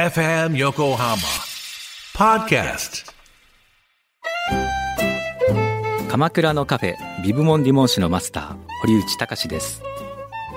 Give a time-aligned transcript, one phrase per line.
[0.00, 1.18] FM Yokohama
[2.16, 3.12] Podcast.
[6.08, 9.82] 鎌倉のカフェビブモンディモン市のマスター堀内隆です。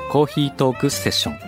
[0.10, 1.40] コーヒートークセッション。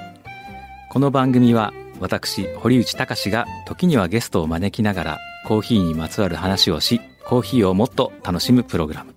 [0.89, 1.71] この番組は
[2.01, 9.15] 私堀内隆が時にはゲストを招きながらコーヒーにまつわる話をしコーヒーをもっと楽しむプログラム。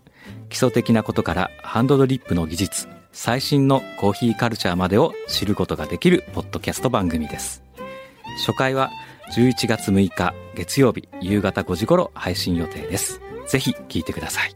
[0.50, 7.67] 基礎的なことからハンドドリップの技術最新のコーヒーカルチャーまでを知ることができるポッドキャスト番組です。
[8.38, 8.90] 初回は
[9.34, 14.54] 11月6日月曜日夕方5時頃配信予定ですぜひ聞いてください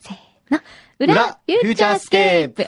[0.00, 0.16] せー
[0.54, 0.60] の。
[0.98, 2.66] 裏、裏フューチャースケープ。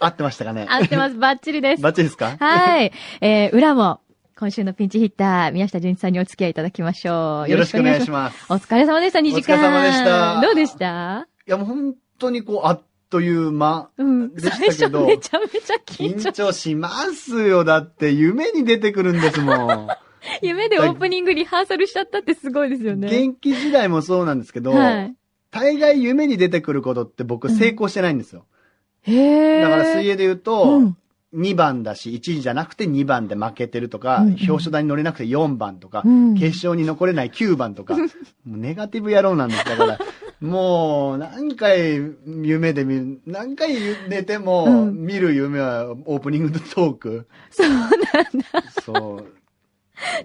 [0.00, 0.66] 合ってましたかね？
[0.68, 1.16] 合ってます。
[1.16, 1.82] バッチリです。
[1.82, 2.36] バッチリですか？
[2.38, 2.92] はい。
[3.20, 4.00] えー、裏も、
[4.40, 7.50] 今週のピンチヒッター、宮下純一さんにお付き合いいただきましょう。
[7.50, 8.38] よろしくお願いしまます。
[8.38, 8.46] す。
[8.48, 9.56] お疲れ様でした、2時間。
[9.56, 11.28] お疲れ様でしたどうでした？
[11.46, 13.90] いや、もう本当にこう、あっという間。
[13.98, 14.34] うん。
[14.34, 16.30] でしたけどめちゃめちゃ緊張。
[16.30, 17.64] 緊張しますよ。
[17.64, 19.88] だって、夢に出てくるんですもん。
[20.40, 23.10] 夢でオープニングリハーサルしちゃったってすごいですよね。
[23.10, 25.14] 元気時代もそうなんですけど、はい。
[25.50, 28.46] 大概夢に出てくることって僕うん成功してないんですよ。
[29.02, 29.60] へー。
[29.60, 30.96] だから水泳で言うと、うん
[31.34, 37.96] 2番だし、1位じゃなくて2番で負けてるとか、うんうん表彰台に乗れなくて4番とか、うん決勝に残れない9番とか、
[38.44, 39.64] もうネガティブ野郎なんです。
[39.64, 39.98] だから、
[40.40, 43.74] もう、何回夢で見る、何回
[44.08, 47.26] 寝ても、うん見る夢はオープニングトーク。
[47.50, 47.96] そうなんだ。
[48.82, 49.39] そう。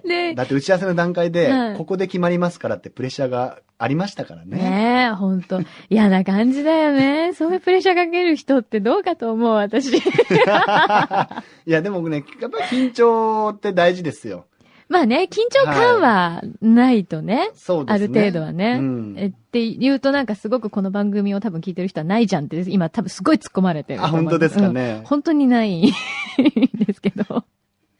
[0.06, 4.56] で、だって打ち合わせの段階で、はいここで決まりますからってプレッシャーがありましたからね。
[4.56, 5.60] ねえ、ほんと。
[5.90, 7.32] 嫌な感じだよね。
[7.34, 9.92] そういうプレッシャーかける人ってどうかと思う、私。
[9.98, 10.00] い
[11.66, 14.46] や、でもね、やっぱり緊張って大事ですよ。
[14.88, 17.50] まあね、緊張感はないとね。
[17.54, 18.04] そうですね。
[18.04, 18.78] ある程度はね。
[18.78, 24.08] うんえって言うとなんかすごくこの番組を多分聞いてる人はないじゃんって今多分すごい突っ込まれてるとあ。
[24.08, 25.00] 本当ですかうんね。
[25.04, 25.92] 本当にないん
[26.86, 27.44] ですけど。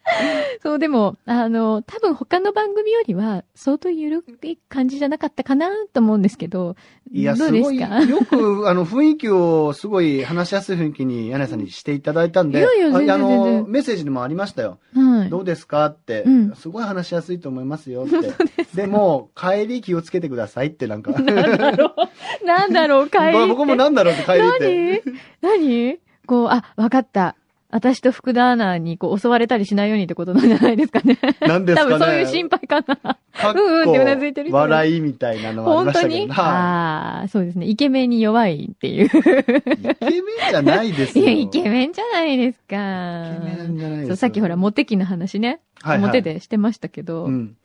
[0.63, 6.77] そう、でも、あの、多分他の番組よりは相当緩い感じじゃなかったかなと思うんですけど、
[7.13, 8.01] いや、どうですか？
[8.03, 14.79] よく、あの、雰囲気をすごい話しやすい雰囲気に、柳井さんにしていただいたんで、いやいや全然あの、メッセージでもありましたよ。
[14.95, 15.29] はい。
[15.31, 15.87] どうですか？
[15.87, 18.33] って、うんすごい話しやすいと思いますよって。
[18.75, 21.11] でも、帰り気をつけてくださいってなんか。
[21.13, 21.25] なん
[21.57, 21.95] だろ
[22.43, 23.47] うなんだろう、帰り。
[23.49, 25.03] 僕もなんだろうって帰りって。
[25.43, 25.59] 何？
[25.59, 25.99] 何？
[26.27, 27.37] こう、あ、わかった。
[27.69, 31.19] 私と福田アナにこう襲われたりしないようにってことなんじゃないですかね。
[31.41, 31.91] なんですかね。
[31.99, 32.97] 多分そういう心配かな。
[32.97, 36.25] かっうんうんってうなずいてる人こ笑いみたいなのはあり本当ましたけど。
[36.27, 36.29] に？
[36.31, 37.67] はああ、そうですね。
[37.67, 39.05] イケメンに弱いっていう。
[39.05, 39.07] い。
[39.07, 41.25] イケメンじゃないですよ。
[41.25, 42.65] いや、イケメンじゃないですか。
[42.67, 45.61] イケメンじゃないですそう、さっきほら、モテ期の話ね。
[45.83, 47.25] はいはいモテでしてましたけど。
[47.25, 47.57] うん。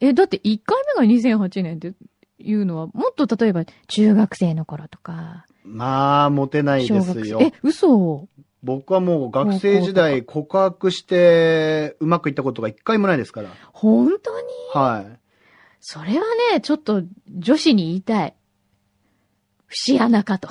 [0.00, 1.92] え、だって1回目が2008年って
[2.38, 7.38] いうのは、もっと例えば中学生の頃とか、まあ、モテない小ですよ。
[7.40, 8.28] え、嘘
[8.62, 13.50] 僕はもう学生時代告白してうまくいったことが一回もないですから。
[13.72, 14.46] 本当に？
[14.72, 15.18] はい。
[15.80, 18.34] それはね、ちょっと女子に言いたい。
[19.66, 20.48] 節穴かと。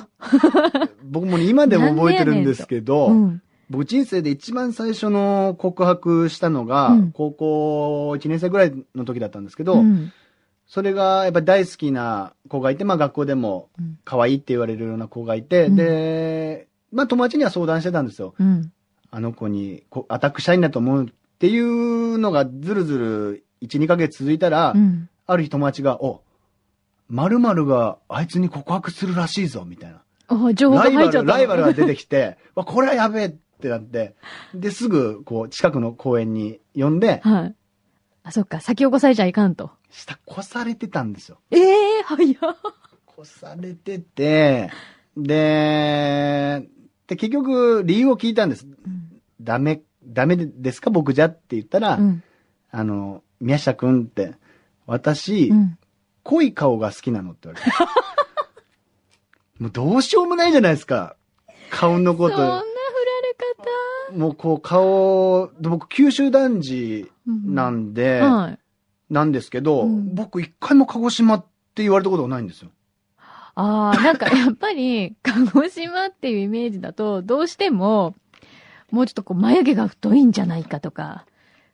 [1.04, 3.42] 僕もね今でも覚えてるんですけど、うん。
[3.70, 10.12] 僕人生で一番最初の告白したのが、うん高校1年生ぐらいの時だったんですけど、うん。
[10.66, 18.34] それがやっぱり大好きな子がいて、まあ学校でもうん可愛いって言われるような子がいて、うんで、まあ友達には相談してたんですよ。
[18.38, 18.72] うん。
[19.10, 25.08] あの子にこアタックしたいんだと思うっていうのがずるずる1、2ヶ月続いたら、うん。
[25.26, 26.22] ある日友達が、お、
[27.08, 30.02] 〇〇があいつに告白するらしいぞ、みたいな。
[30.28, 31.24] お、情報がライバル。
[31.24, 34.16] ライバルが出てきて、 わ、これはやべえってなって、
[34.54, 37.54] で、すぐ、こう、近くの公園に呼んで、はい。
[38.24, 38.60] あ、そっか。
[38.60, 39.70] 先を越されちゃいかんと。
[39.90, 41.38] 下越されてたんですよ。
[41.50, 41.58] え
[41.98, 42.56] え早っ。
[43.20, 44.70] 越されてて、
[45.16, 46.66] で、
[47.12, 48.66] で、結局、理由を聞いたんです。
[49.40, 50.90] ダメ、ダメですか？
[50.90, 52.22] 僕じゃって言ったら、うん。
[52.70, 54.34] あの、宮下くんって、
[54.86, 55.78] 私、うん。
[56.22, 57.70] 濃い顔が好きなのって言われて。
[59.62, 61.16] もうどうしようもないじゃないですか。
[61.70, 64.12] 顔のこそんな振らと。
[64.12, 67.54] れもうこう顔、で僕九州男児方。
[67.54, 68.58] なんで、はい。
[69.12, 71.44] なんですけど、うん僕一回も鹿児島っ
[71.74, 72.70] て言われたことがないんですよ。
[73.54, 78.14] ああ、なんかやっぱり、 鹿児島っていうイメージだと、どうしても、
[78.90, 81.26] もうちょっとこう眉毛が太いんじゃないかとか、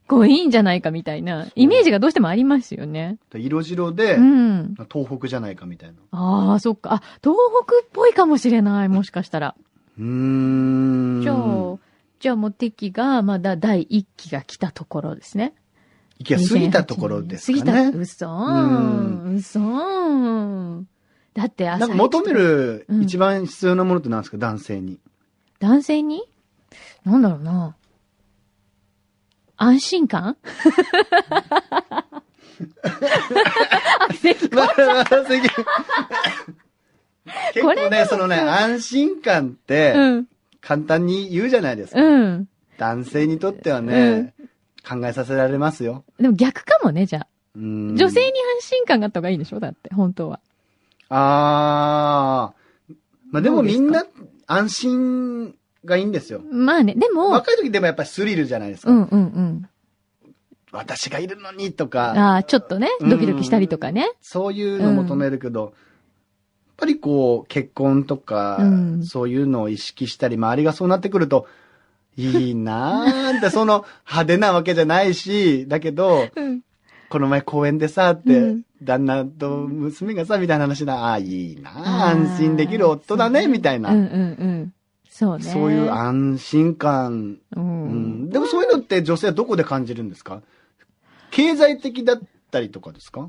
[0.08, 3.19] こういいんじゃないかみたいな、イメージがどうしてもありますよね。
[3.34, 4.75] 色白で、うん。
[4.90, 5.96] 東北じゃないかみたいな。
[6.12, 6.94] ああ、そっか。
[6.94, 7.36] あ、東
[7.66, 9.54] 北っぽいかもしれない、もしかしたら。
[9.98, 11.22] うーん。
[11.22, 11.78] じゃあ、
[12.20, 15.54] じゃあもう敵が、まだ第一期が来たところですね。
[16.19, 17.98] 行きが過ぎたところですか過ぎた、ね。
[17.98, 19.60] 嘘うん嘘
[21.38, 24.99] だって朝なんか求めるうん一番必要なものって何ですか、男性に。
[25.61, 26.23] 男性に？
[27.05, 27.76] なんだろうな。
[29.56, 30.37] 安心感？
[34.19, 34.49] 結
[37.62, 40.26] 構ね、そのね、安心感って、うん。
[40.61, 42.00] 簡単に言うじゃないですか。
[42.00, 42.49] うん。
[42.79, 44.35] 男性にとってはね、
[44.88, 46.05] 考えさせられますよ。
[46.19, 47.26] でも逆かもね、じゃあ。
[47.55, 48.26] うん女性に
[48.61, 49.61] 安心感があった方がいいでしょ？
[49.61, 50.40] だって、本当は。
[51.08, 52.94] あー。
[53.31, 54.05] まあでもみんな
[54.46, 56.40] 安心がいいんですよ。
[56.50, 58.90] まあね、でも、若い時でもやっぱりスリルじゃないですか。
[58.90, 59.69] うんうんうん。
[60.72, 64.10] 私がいるのにとか、ああ、ちょっとね、ドキドキしたりとかね。
[64.20, 65.72] そういうのを求めるけど、やっ
[66.76, 71.46] ぱりこう、結婚とか、うんそういうのを意識したり、周りがそうなってくると、
[72.16, 76.61] いいなーって、その派手なわけじゃないし、だけど、うん。
[77.08, 80.94] この前公園でさ、って、うん旦那と娘がさ、みたいな話だ。
[81.06, 83.93] ああ、いいな安心できる夫だね、みたいな。
[83.93, 84.06] うんうんう
[84.66, 84.72] ん。
[85.10, 85.43] そうね。
[85.43, 88.31] そういう安心感、ううんん。
[88.31, 90.43] でもそういうのって女性はどこで感じるんですか？
[91.32, 92.20] 経済的だっ
[92.52, 93.28] たりとかですか？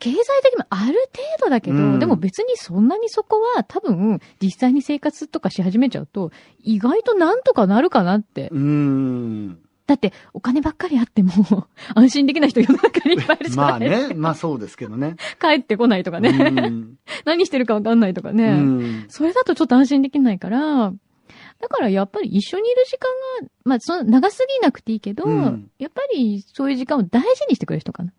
[0.00, 0.92] 経済的にもある
[1.38, 6.30] 程度だけど、うんでも別にそんなにそこは多分実際に生活とかし始めちゃうと
[6.62, 8.50] 意外となんとかなるかなって。
[8.52, 9.58] うーん。
[9.86, 11.32] だってお金ばっかりあっても
[11.94, 13.78] 安心できない人世の中にいっぱいいるじゃないまあ
[14.08, 15.16] ね、まあそうですけどね。
[15.40, 16.30] 帰ってこないとかね。
[16.30, 18.44] うん何してるかわかんないとかね。
[18.44, 20.92] うんそれだとちょっと安心できないから、
[21.60, 23.10] だからやっぱり一緒にいる時間
[23.42, 28.12] が、まあその長すぎなくていいけど、うんやっぱりそういう時間を大事にしてくれる人かな。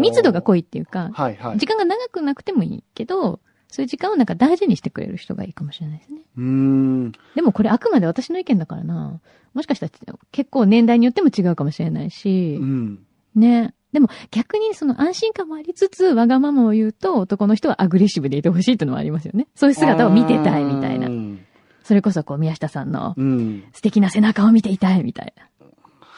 [0.00, 1.58] 密度が濃いっていうか、はいはい。
[1.58, 6.20] 時間が長くなくてもいいけど、そういう時間をなんか大事にしてくれる人がいいかもしれないですね。
[6.36, 7.12] うーん。
[7.34, 9.20] でもこれあくまで私の意見だからな。
[9.54, 9.92] もしかしたら
[10.32, 13.06] 結構年代によっても違うかもしれないしう、ん。
[13.34, 13.74] ね。
[13.92, 19.48] でも逆にその安心感もありつつ、わがままを言うと男の人はアグレッシブでいてほしいっていうのもありますよね。
[19.54, 21.10] そういう姿を見てたいみたいなう。
[21.10, 21.46] ん。
[21.82, 23.64] それこそこう宮下さんのうん。
[23.72, 25.48] 素敵な背中を見ていたいみたいな。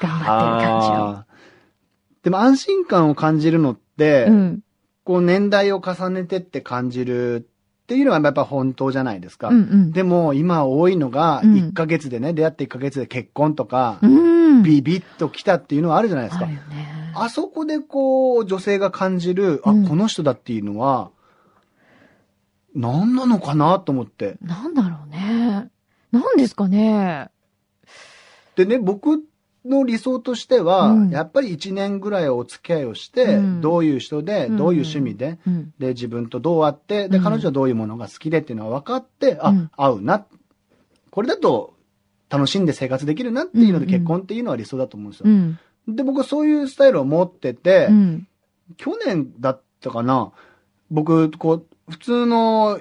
[0.00, 1.30] 頑張ってる感じを。
[2.22, 4.60] でも安心感を感じるのって、うん。
[5.10, 7.48] こう年代を重ねてって感じる
[7.82, 9.48] っていうのはやっぱ本当じゃないですか。
[9.48, 9.92] うんうん。
[9.92, 14.62] でも今多いのが、うん1ヶ月でね、出会って1ヶ月で結婚とか、うん。
[14.62, 16.62] ビビッと来たっていうのはあるじゃないですかあね。
[17.16, 21.10] あそこでこう、女性が感じる、あ、うんこの人だっていうのは、
[22.76, 24.36] 何なのかなと思って。
[24.40, 25.70] なんだろうね。
[26.12, 27.30] なんですかね。
[28.54, 29.24] でね、僕
[29.64, 35.74] の理想としては、うんやっぱり1年ぐらいお付き合いをして、うんどういう人で、うんどういう趣味で、うん。
[35.78, 40.26] で、自分とどうあって、で、うん彼女はどういうものが好きでっていうのは分かって、あ、うん合うな。
[41.10, 41.74] これだと
[42.28, 45.26] 楽しんで生活できるなっていうので結婚っていうのは理想だと思うんですよ。
[45.28, 45.58] うん。
[45.88, 48.28] で、僕はそういうスタイルを持ってて、うん。
[48.76, 50.32] 去年だったかな、
[50.90, 52.80] 僕、こう、普通の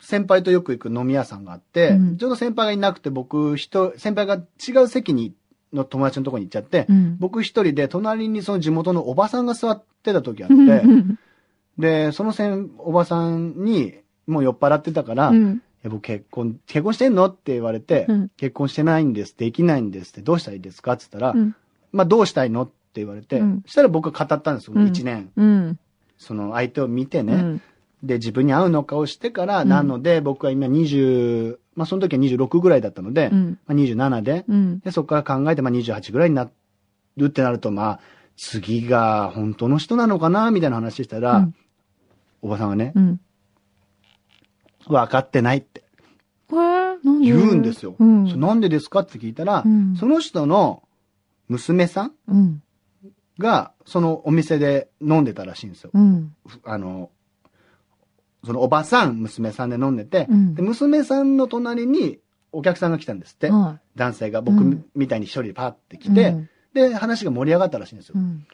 [0.00, 5.34] 先輩とよく行く飲み屋さんがあって、うんちょうど先輩がいなくて、僕人、先輩が違う席に、
[5.72, 7.16] の友達のところに行っちゃって、うん。
[7.18, 10.82] 僕一人で隣にその地元のおばさんが座ってた時あっうんて、
[11.78, 13.94] で、そのせんおばさんに、
[14.26, 15.62] もう酔っ払ってたから、いうん。
[15.82, 21.54] や僕結婚、結婚してんのって言われて、うん結婚してないんです、できないんですって、どうしたらいいですかって言ったら、うん。
[21.92, 25.30] まあどうしたいのって言われて、うんそしたら僕が語ったんですよ、うん一年。
[25.36, 25.78] うん。
[26.18, 27.62] その相手を見てね、うん。
[28.02, 33.58] で、自分に合うのかをしてから、うんなので、僕は今20、まあその時は26ぐらいだったので、うん。
[33.66, 34.80] まあ、27で、うん。
[34.80, 36.48] で、そこから考えて、まあ28ぐらいにな
[37.16, 38.00] るってなると、まあ、
[38.36, 41.54] 次が本当の人なのかな、みたいな話したら、うん
[42.42, 43.20] おばさんはね、うん。
[44.86, 45.84] 分かってないって
[46.50, 47.96] 言うんですよ。
[47.98, 50.82] なんでですかって聞いたら、うんその人の
[51.48, 52.62] 娘さんうん。
[53.38, 55.90] が、そのお店で飲んでたらしいんですよ。
[55.92, 56.34] うん。
[56.64, 57.10] あの、
[58.44, 62.18] そのおばさん、娘さんで飲んでて、うんで娘さんの隣に
[62.52, 63.50] お客さんが来たんですって。
[63.50, 65.98] は男性が僕うんみたいに一人でパッてい。
[65.98, 68.14] 来て、うんで、話が盛り上がったらしいんですよ。
[68.16, 68.46] うん。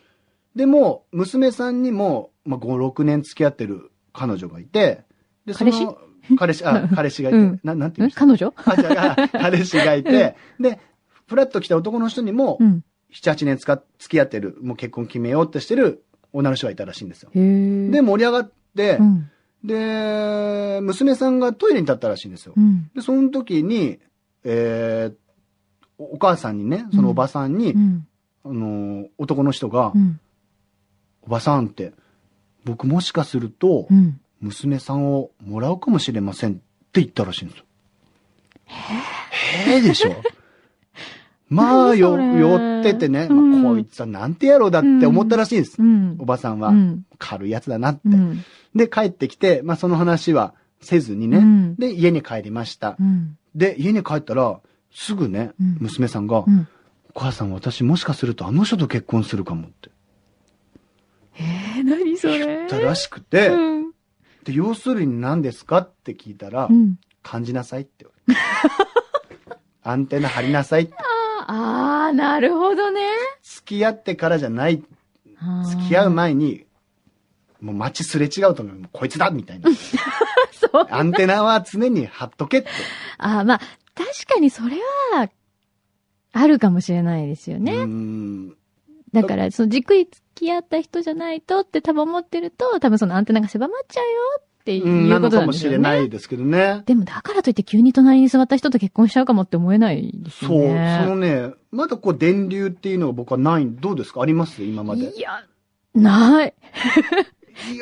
[0.54, 5.04] でも、娘さんにも、まあ、5、6年付き合ってる彼女がいて、
[5.44, 5.98] で、その、
[6.38, 8.54] 彼氏、あ、彼氏がいて、うんななんて言うんですか彼女？
[8.56, 10.80] あ、彼氏がいて、で、
[11.26, 12.84] フラッと来た男の人にも、うん。
[13.12, 17.30] 7、8年つか付き合ってる、もう結婚決めようってしてる女の人がいたらしいんですよ。
[17.34, 19.30] で、盛り上がってう、ん。
[19.66, 22.60] で、娘さんがトイレに立ったらしいんですよう。
[22.60, 22.90] ん。
[22.94, 23.98] で、その時に、
[24.44, 25.14] えー、
[25.98, 28.06] お母さんにね、そのおばさんに、うん。
[28.44, 30.20] あの、男の人が、うん。
[31.22, 31.92] おばさんって、
[32.64, 34.20] 僕もしかするとう、ん。
[34.40, 36.54] 娘さんをもらうかもしれませんっ
[36.92, 37.64] て言ったらしいんですよ。
[39.66, 40.14] へえでしょ？
[41.48, 45.80] まあ、よ、何それ寄っててね、うんまあ、こいつはなんてやろうだって思ったらしいんです。
[45.80, 46.24] うんお。
[46.24, 46.70] ばさんは。
[46.70, 47.04] うん。
[47.18, 48.00] 軽いやつだなって。
[48.04, 48.42] うん。
[48.74, 51.38] で、帰ってきて、まあ、その話はせずにね。
[51.38, 53.02] うんで、家に帰りましたう。
[53.02, 53.38] ん。
[53.54, 54.60] で、家に帰ったら、
[54.92, 56.66] すぐね、うん娘さんが、うん。
[57.14, 59.90] お母さん私もしかするとあの人と結婚するかもって
[61.38, 62.44] えー、何それ？
[62.44, 63.90] 言ったらしくて、うん。
[64.44, 65.78] で、要するに何ですか？
[65.78, 66.98] って聞いたら、うん。
[67.22, 68.40] 感じなさいって言われて。
[69.82, 70.94] アンテナ張りなさいって。
[71.48, 73.00] ああ、なるほどね。
[73.42, 74.82] 付き合ってからじゃない。
[75.70, 76.66] 付き合う前に、
[77.60, 78.80] もう街すれ違うと思う。
[78.92, 79.70] こいつだみたいな。
[80.52, 80.86] そう。
[80.90, 82.68] アンテナは常に張っとけって。
[83.18, 83.60] ああ、まあ、
[83.94, 84.76] 確かにそれ
[85.12, 85.30] は、
[86.32, 87.72] あるかもしれないですようね。
[87.72, 88.56] ーん。
[89.12, 96.82] だから、そのじっくり付き合った人じゃないとって多分思ってると、多分そのアンテナが狭まっちゃうよっていううんなのことかもしれないですけどね。
[96.86, 100.58] でもだからといって急に隣に座った人と結婚しちゃうかもって思えないですよそう。
[100.58, 101.00] ね。
[101.04, 103.66] そのね、まだこう電流っていうのが僕はない。
[103.66, 105.16] どうですかあります今まで。
[105.16, 105.44] いや、
[105.94, 106.54] ない。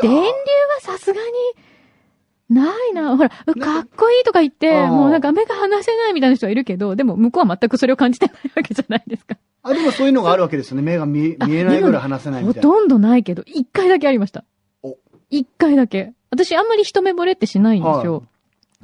[0.03, 0.29] 電流は
[0.81, 1.27] さすがに、
[2.51, 3.17] ないな。
[3.17, 9.37] ほら、うかっこいいとか言って、もうなんか目が離せないみたいな人はいるけど、でも向こうは全くそれを感じてないわけじゃないですか。
[9.63, 10.83] あ、でもそういうのがあるわけですよね。
[10.83, 12.69] 目が見見えないぐらい離せないみたいな。
[12.69, 14.45] ほとんどないけど、一回だけありました
[14.83, 14.97] お。
[15.31, 16.13] 一回だけ。
[16.35, 18.19] 私あんまり一目惚れってしないんですよ。
[18.19, 18.23] はい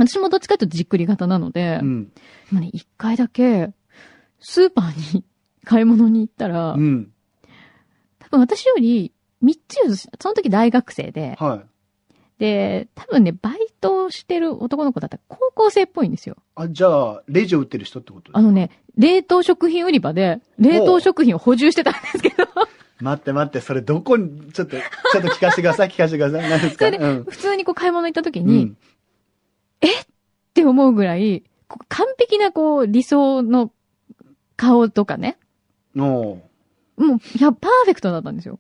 [0.00, 2.04] 私もどっちかというとじっくり型なので、うん。
[2.06, 2.10] で
[2.52, 3.70] もね、一回だけ、
[4.38, 5.24] スーパーに
[5.64, 7.12] 買い物に行ったら、うん。
[8.18, 9.12] 多分私より
[9.44, 11.70] 3つより、その時大学生で、はい。
[12.40, 16.36] で、多分ね、バイトをしてる男の子だったら高校生っぽいんですよ。
[16.54, 22.46] あ、じゃあ、レジを売ってる人ってことあのね、冷凍食品売り場で、冷凍食品を補充してたんですけど、
[23.00, 26.50] 待って待って、それどこに、ちょっと、ちょっと聞かせてください、 聞かせてください。
[26.50, 26.84] 何ですか？
[26.86, 27.24] それでうん。
[27.24, 28.76] 普通にこう買い物行った時うに、ん。
[29.82, 31.44] って思うぐらい、
[31.88, 33.72] 完璧なこう理想の
[34.56, 35.38] 顔とかね、
[35.96, 36.40] おーも
[36.98, 37.02] う、
[37.38, 38.58] いや、パーフェクトだったんですよ。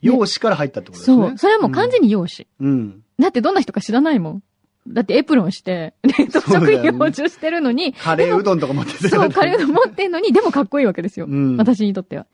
[0.00, 1.16] 容姿から入ったってことですね。
[1.28, 1.38] そう。
[1.38, 2.48] それはもう完全に容姿。
[2.60, 3.02] うん。
[3.18, 4.42] だってどんな人か知らないもん。
[4.88, 11.26] だってエプロンして、冷凍食品を補充してるのに、カレーうどんとか持っててそう、カレーうどん持ってんのに、でもかっこいいわけですよ。
[11.26, 11.56] うん。
[11.56, 12.26] 私にとっては。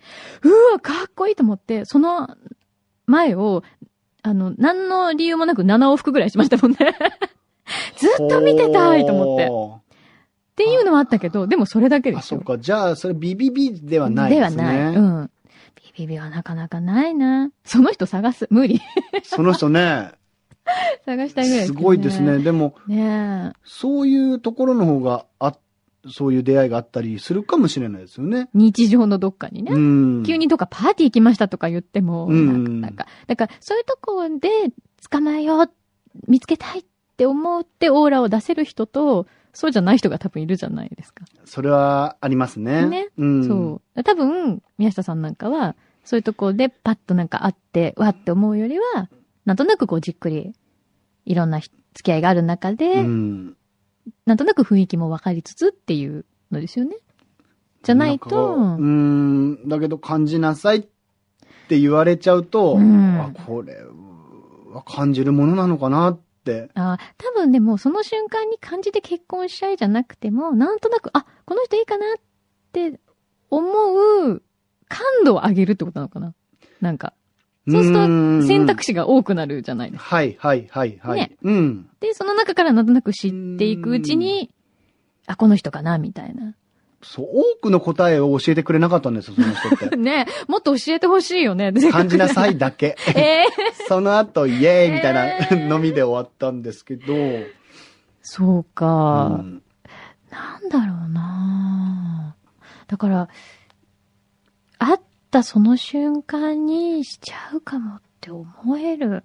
[0.42, 2.28] うわ、かっこいいと思って、その
[3.06, 3.62] 前を、
[4.22, 6.78] あの、何の理由もなく7往復ぐらいしましたもんね。
[7.96, 9.44] ずっと見てたいと思って。
[9.44, 9.80] っほ
[10.58, 12.40] ていうのはあったけど、でもそれだけですよ。
[12.40, 12.58] そっか。
[12.58, 14.56] じゃあ、それビビビではないですね。
[14.56, 14.94] ではない。
[14.96, 15.30] うん。
[15.76, 17.50] ビビビはなかなかないな。
[17.64, 18.48] その人探す。
[18.50, 18.80] 無理。
[19.22, 20.10] その人ね、
[21.04, 22.38] 探したいぐらいすごいですね。。
[22.38, 23.58] でも、ねえ。
[23.64, 25.56] そういうところの方が、あ、
[26.10, 28.48] そういう出会いがあったりするかもしれないですよね。
[28.54, 29.72] 日常のどっかにね。
[29.72, 30.22] うん。
[30.24, 34.48] 急にどっかパーティー行きましたとか言っても、うんなんか、だから、そういうとこで
[35.10, 35.70] 捕まえよう、
[36.26, 36.84] 見つけたいっ
[37.16, 41.24] て思ってオーラを出せる人と、そうじゃない人が多分いるじゃないですか。
[41.44, 42.86] それはありますね。
[42.86, 43.46] ねうん。
[43.46, 44.04] そう。
[44.04, 49.08] 多分、宮下さんなんかは、そういうとこでパッとなんか会って、わって思うよりは、
[49.48, 50.52] なんとなくこうじっくり、
[51.24, 53.56] いろんなひ付き合いがある中で、うん。
[54.26, 56.98] なんとなく雰囲気も分かりつつっていうのですよね。
[57.82, 59.66] じゃないと、うん。
[59.66, 60.86] だけど感じなさいっ
[61.66, 63.78] て言われちゃうと、うんあ、これ
[64.70, 66.68] は感じるものなのかなって。
[66.74, 72.20] あー多分でもその瞬間に感じて結婚したいじゃなくても、なんとなく、あ、この人いいかなっ
[72.72, 73.00] て
[73.48, 73.66] 思
[74.26, 74.42] う
[74.88, 76.34] 感度を上げるってことなのかな
[76.82, 77.14] なんか。
[77.70, 78.06] そうすると
[78.42, 80.16] と選択肢が多くなるじゃないですか。
[80.16, 81.20] はいはいはいはい。
[81.20, 81.88] ねうん。
[82.00, 84.50] で、その中からなんとなく知っていくうちに、
[85.26, 86.54] あ、この人かなみたいな。
[87.02, 89.94] そう、多くの答えを教えてくれなかったんですよ、その人って。
[89.98, 91.72] ねえもっと教えてほしいよね。
[91.92, 92.96] 感じなさいだけ。
[93.14, 93.46] ええ
[93.86, 97.14] その後、イエーイみたいえーな飲みで終わったんですけど、
[98.22, 99.62] そうか、うん
[100.30, 102.34] なんだろうな
[102.86, 103.34] だから、会
[105.28, 109.22] ったその瞬間にしちゃうかもって思える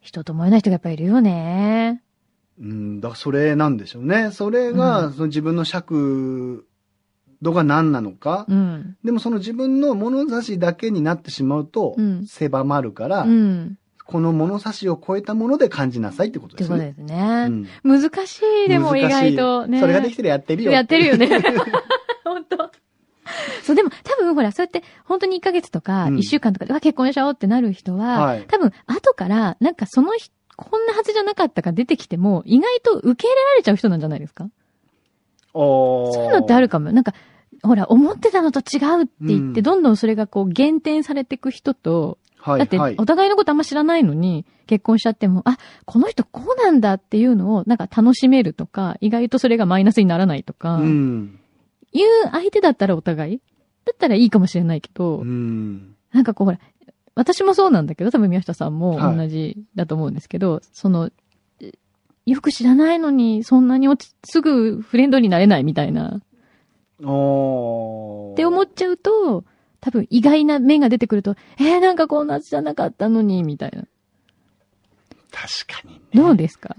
[0.00, 2.02] 人と思えない人がやっぱいるよね。
[2.60, 4.30] うん、だからそれなんでしょうね。
[4.30, 6.66] それが、うんその自分の尺
[7.40, 8.44] 度が何なのか。
[8.46, 8.96] うん。
[9.02, 13.78] でもその自分の物差しだけになってしまうとうん、狭まるから、うん。
[14.04, 17.06] この物差しを超えたもので感じなさいってことってことですね。
[17.06, 17.46] ですね。
[17.82, 19.80] うん難しい、でも意外とね。
[19.80, 20.72] それができてるやってるよ。
[20.72, 21.28] やってるよね。
[23.64, 34.48] そう、でも多分ほら、そうやって本当に1ヶ月とかうん1週間とかで、うわ、結婚しちゃおうってなる人は、はい多分後から、なんかその人、こんなはずじゃなかったか出てきても、意外と受け入れられちゃう人なんじゃないですか？
[35.52, 36.92] そそういうのってあるかも。
[36.92, 37.12] なんか、
[37.62, 43.06] ほら、思ってたのと違うって言って、うんどんどんそれがこう減点されていく人と、はい、だってはいお。
[43.06, 51.38] 互いのことあんま知らないのに結婚しちゃっても、あ、この人こうなんだっていうのをなんか楽しめるとか、意外とそれがマイナスにならないとか、うん。
[51.94, 53.40] 言う相手だったらお互い
[53.86, 55.94] だったらいいかもしれないけど、うん。
[56.12, 56.58] なんかこうほら、
[57.14, 61.10] 私もそうなんだけど、多分宮下さんもはい同じだと思うんですけど、その、
[61.60, 61.72] え
[62.26, 66.20] よく知らないのに、そんなに落ちすぐフレンドになれないみたいな、
[67.02, 68.32] おー。
[68.32, 69.44] って思っちゃうと、
[69.80, 73.84] 多分意外な面が出てくると、えー、なんかこんなじゃなかったのに、みたいな。
[75.30, 76.00] 確かにね。
[76.14, 76.74] どうですか？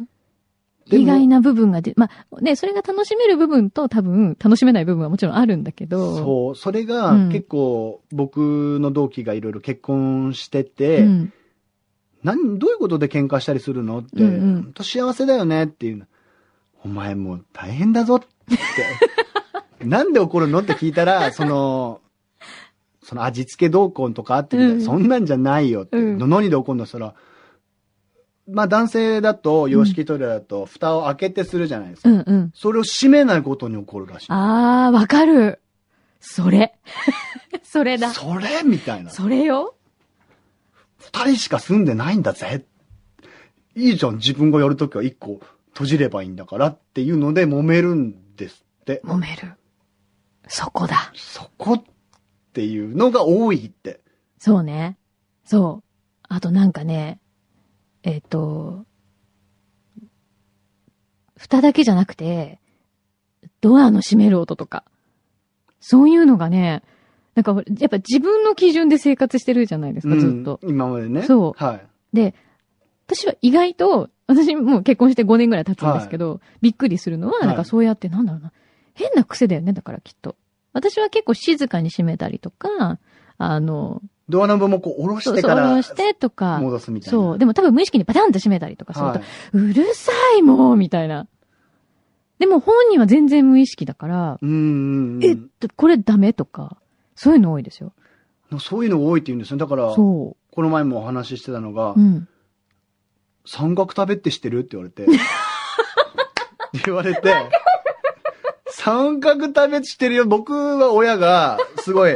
[0.91, 6.17] 意外な部分がで、まあ、ね、それが楽しめる部分と多分楽しめない部分はもちろんあるんだけど。
[6.17, 6.55] そう。
[6.55, 11.33] それがうん結構僕の同期がいろいろ結婚してて、うん。
[12.23, 16.05] 何、どういうことで喧嘩したりするのって、うんうんほんと幸せだよねっていうの。
[16.83, 18.27] お前もう大変だぞって。
[19.85, 22.01] なんで怒るのって聞いたら、その、
[23.01, 25.97] その味付け同梱とかあってうんそんなんじゃないよって。
[25.97, 27.13] うん何で怒るのそら、
[28.47, 32.09] まあ男性だと、洋式トイレだと、蓋を開けてするじゃないですか。
[32.09, 32.51] うんうん。
[32.53, 34.27] それを閉めないことに怒るらしい。
[34.29, 35.61] あー、わかる。
[36.19, 36.75] それ。
[37.63, 38.11] それだ。
[38.13, 39.09] それみたいな。
[39.09, 39.75] それよ。
[40.97, 42.65] 二人しか住んでないんだぜ。
[43.75, 45.39] いいじゃん、自分がやるときは一個
[45.73, 49.01] 閉じればいいんだからっていうので揉めるんですって。
[49.03, 49.53] 揉める。
[50.47, 51.11] そこだ。
[51.15, 51.83] そこっ
[52.53, 54.01] ていうのが多いって。
[54.39, 54.97] そうね。
[55.43, 55.85] そう。
[56.29, 57.19] あとなんかね、
[58.05, 58.85] えっ、と、
[61.35, 62.59] 蓋だけじゃなくて、
[63.61, 64.85] ドアの閉める音とか。
[65.79, 66.83] そういうのがね、
[67.33, 70.59] なんか、やっぱ自分の基準で生活してるじゃないですか、ずっと。
[70.61, 71.23] うん今までね。
[71.23, 71.87] そうはい。
[72.13, 72.35] で、
[73.07, 78.51] 私は意外と、私もう結婚して5年ぐらい経つんですけど、びっくりするのは、はいなんかそうやって、なんだろうな、
[78.93, 80.35] 変な癖だよね、だからきっと。
[80.73, 82.99] 私は結構静かに閉めたりとか、
[83.39, 87.19] あの、ドアノブもこう下ろしてから下ろしてとか、戻すみたいな。
[87.19, 87.37] そう。
[87.37, 89.21] でも多分無意識にバタンと閉めたりとかすると、はい
[89.53, 91.27] うるさいもうみたいな。
[92.39, 95.23] でも本人は全然無意識だから、うんうんうん。
[95.23, 95.37] え、
[95.75, 96.77] これダメとか、
[97.15, 97.93] そういうの多いですよ。
[98.59, 99.57] そういうのが多いって言うんですよ。
[99.57, 101.93] だから、そこの前もお話ししてたのが、う。
[101.97, 102.27] うん。
[103.45, 105.05] 三角食べって知ってるって言われて。
[106.85, 107.33] 言われて、
[108.69, 110.25] 三角食べ知ってるよ。
[110.25, 112.15] 僕は親が、すごい、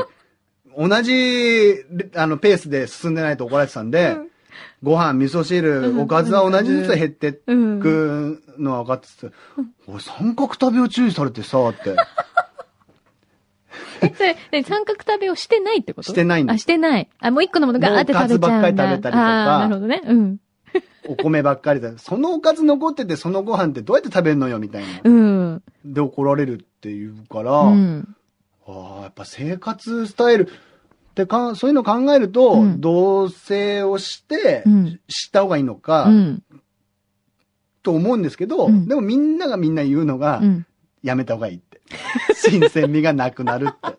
[0.77, 1.75] 同じ、
[2.15, 4.17] あの、ペースで進んでないと怒られてたんで、
[4.83, 7.79] ご飯、味噌う汁、んおかずは同じずつ減ってうん。
[7.79, 9.33] くのは分かってて、
[9.87, 11.95] 俺三角食べを注意されてさ、って。
[14.01, 16.11] え、 それ、ね三角食べをしてないってこと？
[16.11, 17.09] してないんですあ、してない。
[17.19, 19.19] あ、もう一個のものがあって食べちゃうおかずばっかり食べたりとか
[19.59, 20.01] なるほどね。
[20.05, 20.37] うん。
[21.07, 21.97] お米ばっかりだ。
[21.97, 24.87] そのおかず残ってて、そのご飯ってどうやって食べるのよ、みたいな。
[25.03, 25.63] うん。
[25.85, 28.15] で怒られるっていうから、うん。
[28.71, 36.43] ああ、やっぱ生活スタイルってか、そういうの考えると、うん同棲をしてうん、知った方がいいのか、うん。
[37.81, 40.65] と思うんですけど、うんでもみんながみんな言うのが、うん。
[41.01, 41.79] やめた方がいいって。
[42.35, 43.97] 新鮮味がなくなるって。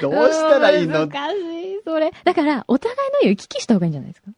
[0.00, 1.08] どうしたらいいの？
[1.08, 2.12] 難しい、それ。
[2.24, 4.30] だから、お互いの行き来した方がいいんじゃないですか？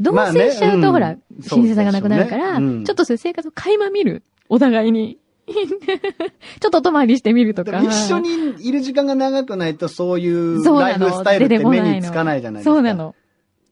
[0.00, 4.22] 同棲しちゃうと、うんほら、新鮮さがなくなるから、ちょっとそういう生活を垣間見る。
[4.48, 5.18] お互いに。
[6.60, 7.80] ちょっとお泊まりしてみるとか。
[7.80, 12.74] 一緒にいる時間が長くないと、そういうライフスタイルって目につかないじゃないですか。
[12.74, 12.94] そうな。
[12.94, 13.14] の。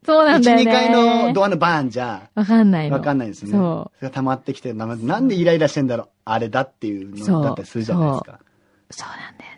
[0.05, 0.63] そうなんだよね。
[0.63, 0.89] 1、2階
[1.27, 2.95] のドアのバーンじゃ、わかんないの。
[2.95, 3.51] わかんないですね。
[3.51, 8.39] そそれが溜まってきて、ななんでイライラしてんだろうあれだっていうのだったりするじゃないですか。
[8.89, 8.93] う。
[8.93, 9.51] そうなんだよ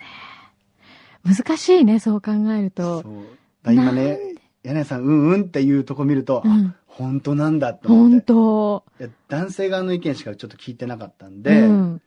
[1.34, 1.36] ね。
[1.36, 3.04] 難しいね、そう考えると。
[3.04, 3.74] そう。
[3.74, 4.18] 今ね、
[4.64, 6.74] 柳井さん、うんうんっていうとこ見ると、うん。
[6.88, 8.26] 本当なんだと思っ本て。
[8.28, 12.02] 当いや男性側の意見しかちょっと聞いてなかったんで、うん。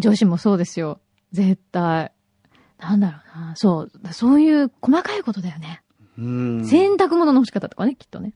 [0.00, 1.00] 女子もそうですよ。
[1.32, 2.12] 絶対。
[2.78, 3.56] なんだろうな。
[3.56, 4.12] そう。
[4.12, 5.82] そういう細かいことだよね。
[6.18, 6.66] うん。
[6.66, 8.34] 洗濯物の干し方とかね、きっとね。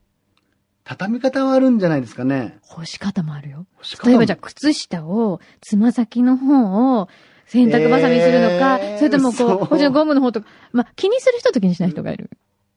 [0.85, 2.59] 畳み方はあるんじゃないですかね。
[2.63, 3.67] 干し方もあるよ。
[4.05, 7.09] 例えばじゃあ、靴下を、つま先の方を、
[7.47, 12.31] 洗濯バサミにするのか、えーそれともこそうう、こっちのゴムの方とか、まあ、気にする人と気にしない人がいる。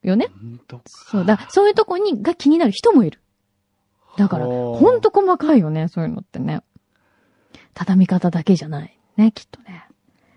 [0.04, 0.30] よね。
[0.41, 0.84] 本当か。
[0.86, 1.45] そうだ。
[1.50, 3.21] そういうとこに、が気になる人もいる。
[4.17, 6.62] だから、ほんと細かいよね、そういうのってね。
[7.77, 8.97] 畳み方だけじゃない。
[9.17, 9.85] ね、きっとね。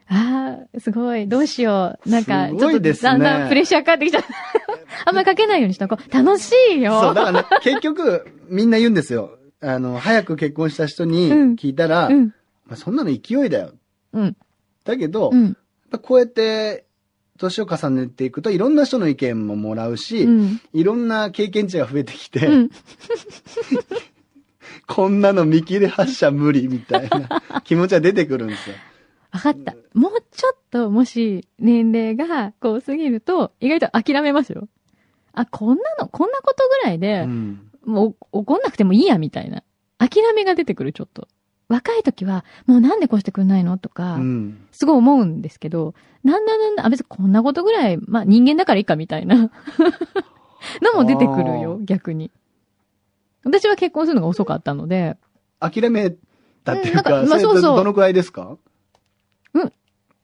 [0.09, 1.27] ああ、すごい。
[1.27, 2.09] どうしよう。
[2.11, 4.29] なんか、すちょっとだんだんプレッシャーかかってきちゃった。
[5.09, 6.13] あんまりかけないようにしとこう。
[6.13, 7.01] 楽しいよ。
[7.01, 9.39] そう、だからね、 結局、みんな言うんですよ。
[9.63, 12.27] あの、早く結婚した人にうん聞いたら、うん。
[12.67, 13.73] まあ、そんなの勢いだよ。
[14.13, 14.37] うん。
[14.85, 15.57] だけど、うん。
[15.91, 16.85] ぱこうやって、
[17.39, 20.61] 年を重ねていくと、いろんな人の意見ももらうし、うん。
[20.75, 22.71] いろんな経験値が増えてきて、うん。
[24.91, 28.77] こんなの見切り発車無理みたいな 気持ちが出てくるんですよ。
[29.31, 29.77] わかった。
[29.95, 34.69] もうちょっと、もし、年齢が、こう過ぎると、意外と諦めますよ。
[35.33, 39.63] あ、こんなの、こんなことぐらいで、うんもう、怒んなくてもいいや、みたいな。
[39.99, 41.29] 諦めが出てくる、ちょっと。
[41.69, 44.67] 若い時は、もうなんでこうしてくんないのとか、うん。
[44.73, 49.37] すごい思うんですけど、なんだなんだ、あ、別にこんなことぐらい、まあ人間だからいいかみたいな
[50.83, 52.33] のも出てくるよ、逆に。
[53.45, 55.17] 私は結婚するのが遅かったので、
[55.59, 56.11] 諦め
[56.65, 58.57] たっていうか、うんなんかまあれそうそうどどのくらいですか？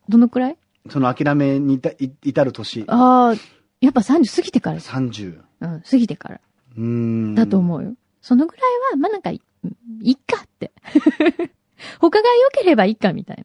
[0.08, 0.56] どのくらい？
[0.88, 2.84] その諦めに至い至る年。
[2.88, 3.34] ああ、
[3.80, 4.90] やっぱ30過ぎてからです。
[4.90, 5.40] 30。
[5.60, 6.40] うん、過ぎてから。
[6.76, 7.34] うーん。
[7.34, 7.94] だと思うよ。
[8.20, 9.40] そのぐらいは、まあなんかい、
[10.02, 10.72] いっかって。
[12.00, 13.44] 他が良ければいいかみたい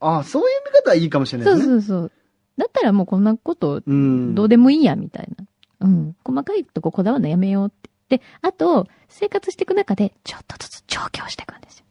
[0.00, 1.50] あそういう見方はいいかもしれな。
[1.50, 1.72] ないですね。
[1.74, 2.12] そうそうそう。
[2.56, 4.34] だったらもうこんなこと、うん。
[4.34, 5.44] どうでもいいや、みたいな。
[5.80, 6.16] うん。
[6.24, 7.90] 細かいとここだわるのやめようって。
[8.08, 11.84] で、あと、生活していく中で、ちょっとずつ調教していくんですよ。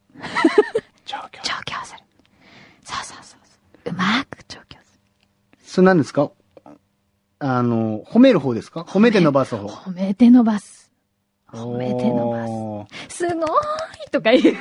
[1.05, 1.41] 状況。
[1.41, 1.99] 調教する。
[2.83, 3.93] そうそうそうそう。
[3.93, 4.99] うまく調教する。
[5.63, 6.31] それ何ですか？
[7.39, 8.81] あの、褒める方ですか？
[8.81, 9.67] 褒めて伸ばす方。
[9.67, 10.89] 褒めて伸ばす。
[11.51, 12.47] 褒めて伸ば
[13.09, 13.17] す。
[13.17, 13.45] すごー
[14.07, 14.55] いとか言う。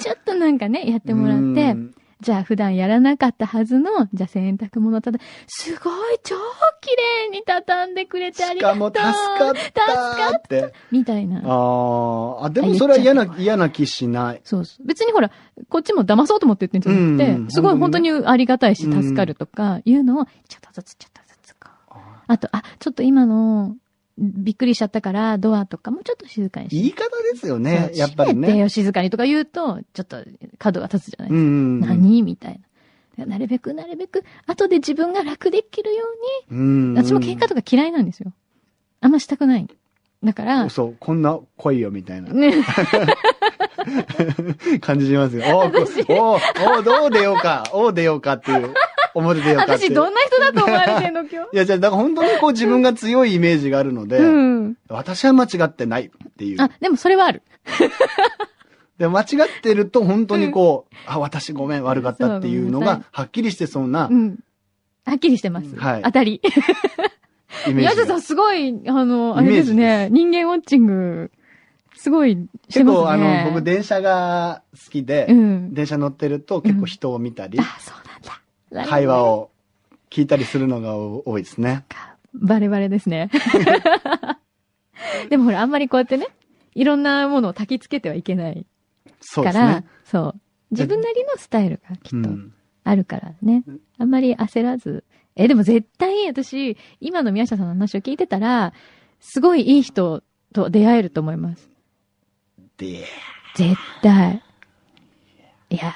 [0.00, 1.44] ちょっとなんかね、やってもらってう、
[1.74, 6.34] んじゃあ普段やらなかったはずの、じゃあ洗濯物ただ、すごい超
[6.80, 6.90] 綺
[7.28, 8.90] 麗に畳んでくれてあしりがとう。
[8.92, 10.72] かも助かったって。
[10.90, 11.40] みたいな。
[11.44, 14.40] あーあ、でもそれは嫌な、嫌な気しない。
[14.42, 14.86] そうそう。
[14.86, 15.30] 別にほら、
[15.68, 21.98] こっちも騙そうと思って言ってるんじゃなくて、うんすごい本当にありがたいし、助かるとか、いうのを、ちょっとずつちょっとずつこう。
[22.26, 23.76] あと、あ、ちょっと今の、
[24.16, 26.76] びっくりしちゃったから、ドアとかもちょっと静かにして。
[26.76, 27.90] 言い方ですよね。
[27.94, 28.34] やっぱりね。
[28.34, 30.24] 閉めてよ、静かにとか言うと、ちょっと
[30.58, 31.42] 角が立つじゃないですか。
[31.42, 31.80] うんうん。
[31.80, 32.22] 何？
[32.22, 32.60] みたい
[33.16, 33.26] な。
[33.26, 36.04] なるべくなるべく、後で自分が楽できるよ
[36.50, 36.94] ううん。
[36.94, 36.98] に。
[37.02, 38.32] 私も喧嘩とか嫌いなんですよ。
[39.00, 39.66] あんましたくない。
[40.24, 42.54] だから、そう、こんな来いよみたいなね、
[44.80, 45.42] 感じしますよ。
[45.58, 45.68] おー
[46.14, 48.72] おーおーどう出ようか、おう出ようかっていう、
[49.14, 49.90] 表出ようかっていう。
[49.90, 51.48] 私どんな人だと思われてんの今日？
[51.54, 54.74] いや、じゃあ、だから本当にこう自分が強いイメージがあるので、うん。
[54.88, 56.62] 私は間違ってないっていう。
[56.62, 57.42] あ、でもそれはある。
[58.98, 59.26] で間違っ
[59.60, 64.38] てると本当にこう、あ、私ごめん悪かったっていうのが、はっきりしてそうなうん。
[65.04, 65.74] はっきりしてます。
[65.76, 66.40] はい当たり。
[67.66, 68.22] イメージが宮下さん。
[68.22, 70.08] すごい、あの、あれですね。
[70.10, 71.30] 人間ウォッチング、
[71.96, 72.36] すごいし
[72.72, 73.02] て結ますね。
[73.04, 75.74] 構あの、僕電車が好きで、うん。
[75.74, 78.40] 電車乗ってると結構人を見たり、あ、そうなんだ。
[78.82, 79.50] 会話を
[80.10, 81.84] 聞いたりするのが多いですね。
[81.88, 82.16] か。
[82.34, 83.30] バレバレですね。
[85.30, 86.26] でもほら、あんまりこうやってね、
[86.74, 88.66] いろんなものを焚きつけてはいけない
[89.34, 89.86] から、そうね。
[90.04, 90.40] そう。
[90.70, 92.52] 自分なりのスタイルがきっとうん。
[92.82, 93.64] あるからね。
[93.98, 95.04] あんまり焦らず。
[95.36, 98.72] え、でも絶対私、今の宮下さんの話を聞いてたら、
[99.20, 101.70] すごいいい人と出会えると思います。
[102.76, 103.04] で、
[103.56, 104.42] 絶対。
[105.74, 105.90] いや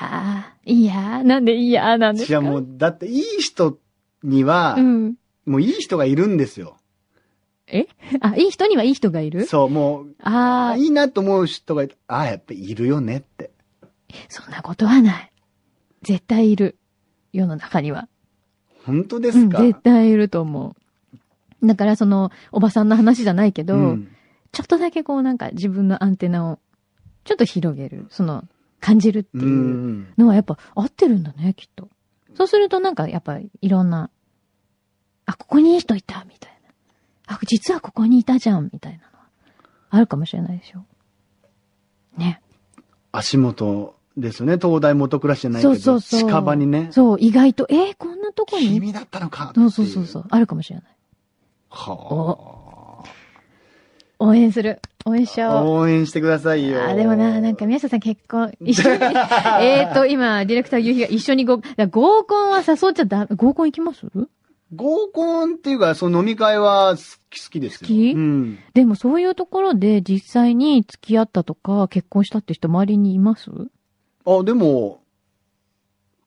[0.66, 2.32] ー、いやー、なんでいやーなんですか？
[2.32, 3.78] いやもう、だっていい人
[4.22, 5.14] にはう、ん。
[5.46, 6.76] もういい人がいるんですよ。
[8.20, 9.46] あ、いい人にはいい人がいる？
[9.46, 13.50] そう、もう、あー、いいなと思う人がいああ、やっぱいるよねって。
[14.28, 15.32] そんなことはない。
[16.02, 16.76] 絶対いる。
[17.32, 18.08] 世の中には。
[18.84, 20.74] 本当でうん、すか、絶対いると思
[21.62, 21.66] う。
[21.66, 24.08] だからその、おばさんの話じゃないけど、うん
[24.50, 26.58] ちょっとだけこうなんか自分のアンテナを
[27.24, 28.06] ちょっと広げる。
[28.08, 28.44] その、
[28.80, 29.40] 感じるってう。
[29.40, 31.88] いうんのはやっぱ合ってるんだね、きっと。
[32.34, 34.10] そうするとなんかやっぱりいろんな、
[35.26, 37.34] あ、ここにいい人いた、みたいな。
[37.34, 39.24] あ、実はここにいたじゃん、みたいなのは
[39.90, 40.84] あるかもしれないでしょ。
[42.16, 42.40] ね。
[43.12, 44.56] 足元ですよね。
[44.62, 46.20] 東大元暮らしじゃないけそど、うそうそう。
[46.20, 46.88] 近場にね。
[46.92, 48.68] そう、意外と、えーこんなとこに？
[48.74, 50.24] 君だったのかそうそうそうそう。
[50.30, 50.84] あるかもしれない。
[51.70, 52.57] は
[54.18, 54.80] 応援する。
[55.04, 55.44] 応援しあ。
[55.44, 55.68] よう。
[55.68, 56.82] 応援してくださいよ。
[56.82, 58.96] あ、でもな、なんか宮下さん結婚、一緒に、
[59.62, 64.06] えーと、今、ディレクター夕日が一緒にご、合コンは誘っちゃだ、合コン行きます？
[64.74, 67.78] 合コンっていうか、その飲み会は好き好きですよ。
[67.82, 68.12] 好き？
[68.12, 68.58] うん。
[68.74, 73.50] でもそういうところで実際に付き合ったとか結婚したって人周りにいます？
[74.26, 75.00] あ、でも、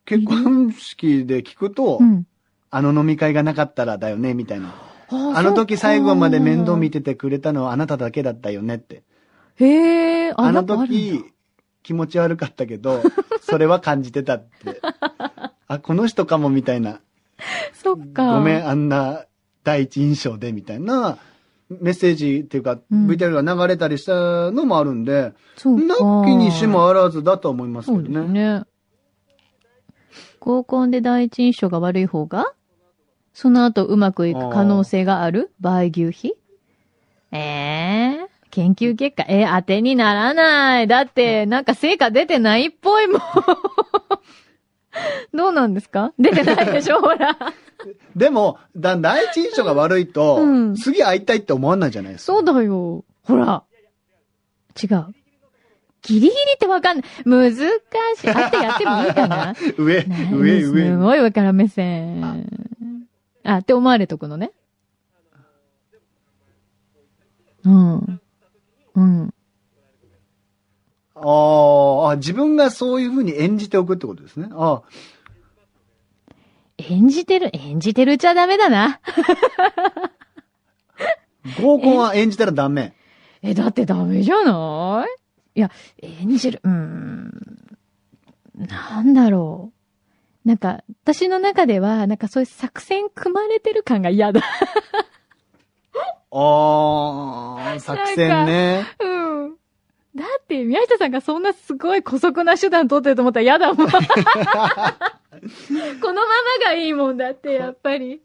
[0.06, 2.26] 結婚式で聞くと、うん。
[2.72, 4.74] あの飲み会がなかったらだよね、みたいな。
[5.12, 7.02] ああの時最後まで面倒見て。
[7.02, 9.04] ててくれたのはあなただけだったよねって。
[9.56, 11.24] へえ、あの時、
[11.84, 13.02] 気持ち悪かったけど、
[13.42, 14.82] それは感じてたって。
[15.68, 17.02] あ、この人かもみたいな。
[17.74, 18.36] そっか。
[18.36, 19.26] ごめん、あんな
[19.64, 21.18] 第一印象でみたいな
[21.70, 25.86] メッセージっていうか、うん VTR が流れたりしたのもあるんで、そうか。
[25.86, 28.28] なきにしもあらずだと思いますけどね。
[28.28, 28.64] ね。
[30.40, 32.54] 合コンで第一印象が悪い方が？
[33.34, 35.52] その後うまくいく可能性がある？
[35.60, 36.34] 場合牛皮
[37.32, 40.88] ええ研究結果、えー当てにならない。
[40.88, 43.22] だって、なんか成果出てないっぽいもん。
[45.34, 46.14] どうなんですか？
[46.20, 47.00] 出てないでしょ？
[47.00, 47.38] ほら。
[48.16, 52.34] でも、だ第一印象が悪いと、うん次会いたいって思わないじゃないですか。
[52.34, 53.06] そうだよ。
[53.24, 53.64] ほら。
[54.82, 55.06] 違う。
[56.02, 57.06] ギリギリってわかんない。
[57.26, 58.30] 難しい。
[58.30, 59.56] あってやってもいいかな？
[59.78, 60.96] 上、何上、す上。
[60.98, 62.46] ごい上から目線。
[63.44, 64.52] あ、って思われとくのね。
[67.64, 68.22] うん。
[68.96, 69.34] うん。
[71.16, 74.50] あーあ、自分がそういう風に演じておくってことですね。
[74.54, 74.82] あ
[76.78, 79.00] 演じてる、演じてるっちゃダメだな。
[81.62, 82.96] 合コンは演じたらダメ。
[83.44, 85.06] え、だってダメじゃな
[85.56, 85.60] い？
[85.60, 85.70] いや、
[86.02, 87.32] 演じる、うーん。
[88.56, 89.81] なんだろう。
[90.46, 94.42] なんか、私の中では、なんかそういう作戦組まれてる感が嫌だ。
[96.32, 98.86] ああ、作戦ね。
[99.00, 99.08] う
[99.48, 99.56] ん。
[100.16, 103.88] だって、宮下さんがそんなすごい古速な手段取ってると思ったら嫌だもん。
[103.88, 104.10] このま
[106.60, 108.22] まがいいもんだって、やっぱり。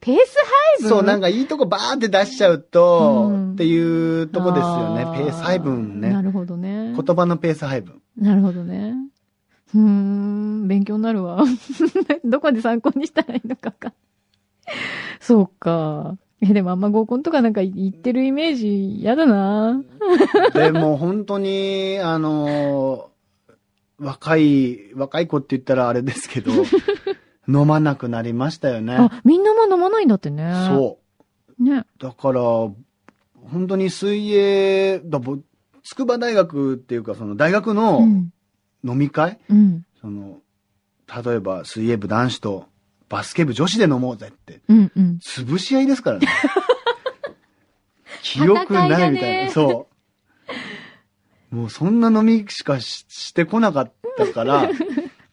[0.00, 0.36] ペース
[0.78, 0.88] 配分？
[0.88, 5.12] そう、なんかいいとこバーって出しちゃうと、うんっていうとこですよねあ。
[5.12, 6.10] ペース配分ね。
[6.10, 6.94] なるほどね。
[6.94, 8.00] 言葉のペース配分。
[8.16, 8.94] なるほどね。
[9.74, 11.44] うーん、勉強になるわ。
[12.24, 13.92] どこで参考にしたらいいのかわか。
[15.20, 16.16] そうか。
[16.40, 19.82] え、でもあんま合コンとかなんか言ってるイメージ嫌だな。
[20.54, 23.18] でも本当に、あのー
[23.98, 26.52] 若い、若い子って言ったらあれですけど、
[27.48, 28.94] 飲まなくなりましたよね。
[28.94, 30.52] あ、みんなも飲まないんだってね。。
[30.68, 30.98] そ
[31.58, 31.78] うね。
[31.78, 31.86] う。
[31.98, 35.38] だから、本当に水泳、だぼ
[35.82, 38.32] 筑波大学っていうか、その大学うのん。
[38.84, 39.84] 飲み会、うん。
[40.00, 40.40] その、
[41.24, 42.66] 例えば水泳部男子と
[43.08, 44.92] バスケ部女子で飲もうぜって、うん。
[44.94, 45.18] うん。
[45.22, 46.28] 潰し合いですからね。
[48.22, 49.50] 記憶ないみたいな。
[49.50, 49.88] そ
[51.52, 51.54] う。
[51.54, 54.70] もうそんな飲みしかししてこなかったから、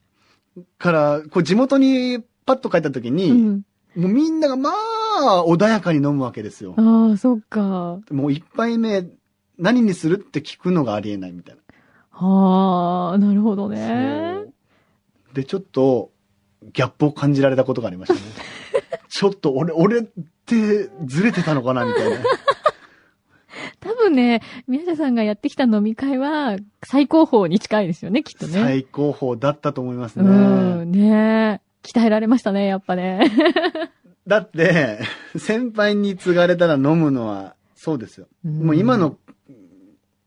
[0.77, 3.65] から、こう地元にパッと帰った時に、うん。
[3.95, 6.73] もうみんながまあ穏やかに飲むわけですよ。
[6.77, 7.99] ああ、そっか。
[8.11, 9.05] もう一杯目
[9.57, 11.61] 何にするって聞くのがありえないみたいな。
[12.17, 14.45] はあ、なるほどね。
[15.33, 16.11] で、ちょっと、
[16.73, 18.19] ギャップを感じられたことがありましたね。
[19.09, 20.03] ちょっと俺、俺っ
[20.45, 22.17] てずれてたのかなみたいな。
[23.81, 28.53] 多分ね、宮下さんがやってきた飲み会は最高峰に近いですよね、きっとね。
[28.53, 30.85] 最高峰だったと思いますうね。
[30.85, 33.29] ん、ね鍛えられましたね、やっぱね。
[34.27, 34.99] だって、
[35.37, 38.27] 先輩に継がれたら飲むのは、そうですよ。
[38.43, 39.17] もう今の、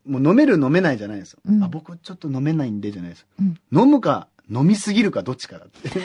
[0.08, 1.40] もう飲める飲めないじゃないですよ。
[1.46, 3.26] うんあ、僕ちょっと飲めないんでじゃないですよ。
[3.40, 5.90] うん飲むか、飲みすぎるかどっちかだって。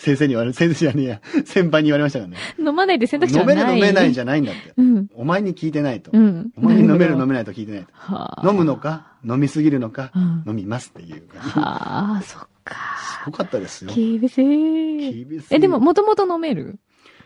[0.00, 2.36] 先生に言われ、先生じゃねえや、先輩に言われましたからね。
[2.58, 3.66] 飲まないで選択肢は飲めない。
[3.66, 4.72] る飲めないじゃゃないんだって。
[4.76, 5.08] うん。
[5.14, 6.10] お前に聞いてないと。
[6.14, 6.50] うん。
[6.56, 7.88] お前に飲める飲めめないと聞いてないと。
[7.92, 8.48] はあ。
[8.48, 11.24] 飲むのか、飲みすぎるのか、うん飲みますっていう。
[11.34, 12.76] はあ、そっか。
[13.24, 13.90] すごかったですよ。
[13.94, 15.24] 厳しい。
[15.26, 16.78] 厳しいえ、でも、もともと飲める？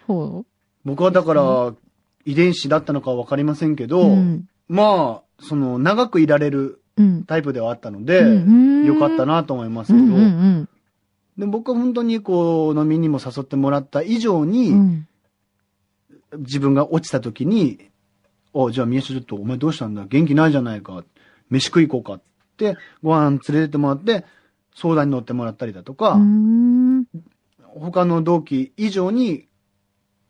[0.07, 0.45] ほ
[0.85, 1.75] 僕はだから、
[2.25, 3.87] 遺伝子だったのかはわかりませんけう。
[3.87, 4.47] ど、うん。
[4.69, 7.25] まあ、その、長くいられるうん。
[7.25, 10.69] タイプではあったので、うんよかったなと思いますけど、うんうん
[11.39, 15.07] で僕は本当にこう、飲みにも誘ってもらった以上に、うん。
[16.33, 16.41] うん。
[16.41, 17.89] 自分が落ちた時に、
[18.53, 20.05] おじゃあ宮下ちょっとお前どうしたんだ？
[20.05, 21.03] 元気ないじゃないか。
[21.49, 22.23] 飯食い行こうかっ
[22.59, 24.27] て、ご飯連れてってもらって、
[24.75, 26.19] 相談に乗ってもらったりだとか。
[27.75, 29.49] 他の同期以上に、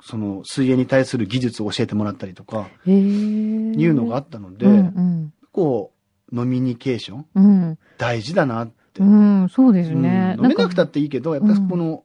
[0.03, 2.69] その水泳に対する技術を教えてもらったりとか。
[2.87, 5.93] いうのがあったので、うんこ
[6.31, 7.45] う、ノミニケーションうん。
[7.45, 7.79] うん。
[7.99, 9.01] 大事だなって。
[9.01, 10.35] うん、そうですね。
[10.39, 12.05] うん飲めなくたっっていいけど、やっぱりこの、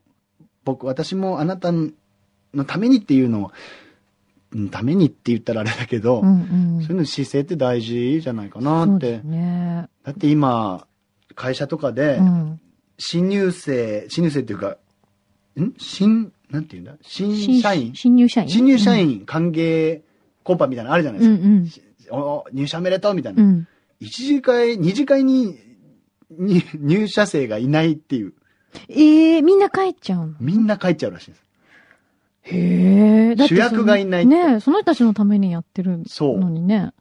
[0.64, 3.52] 僕、私もあなたのためにっていうのを、
[4.52, 6.82] うんためにって言ったらあれだけど、うんうん。
[6.82, 9.22] そういうの姿勢って大事じゃないかなって。
[9.24, 9.88] ね。
[10.04, 10.88] だって今、
[11.36, 12.62] 会社とかでう、ん。
[13.00, 14.78] 新入生、新入生っていうか、
[15.64, 15.74] ん？
[15.78, 16.94] 新、なんていうんだ？
[17.02, 17.94] 新社員？
[17.96, 18.50] 新入社員？
[18.50, 20.02] 新入社員歓迎
[20.44, 22.16] コンパみたいなのあるじゃないうんですか。
[22.16, 23.40] おお入社おめでとうみたいうん。
[23.40, 23.52] うな。
[23.52, 23.68] ん。
[24.00, 25.58] 一次会、二次会に、
[26.32, 28.34] に入社生がいないっていう。
[28.90, 30.34] ええ、みんな帰っちゃうの？
[30.40, 31.44] みんな帰っちゃうらしいです。
[32.44, 33.36] へえ。
[33.36, 36.92] だって主役がいないってねえその人たちのためにやってるのにね。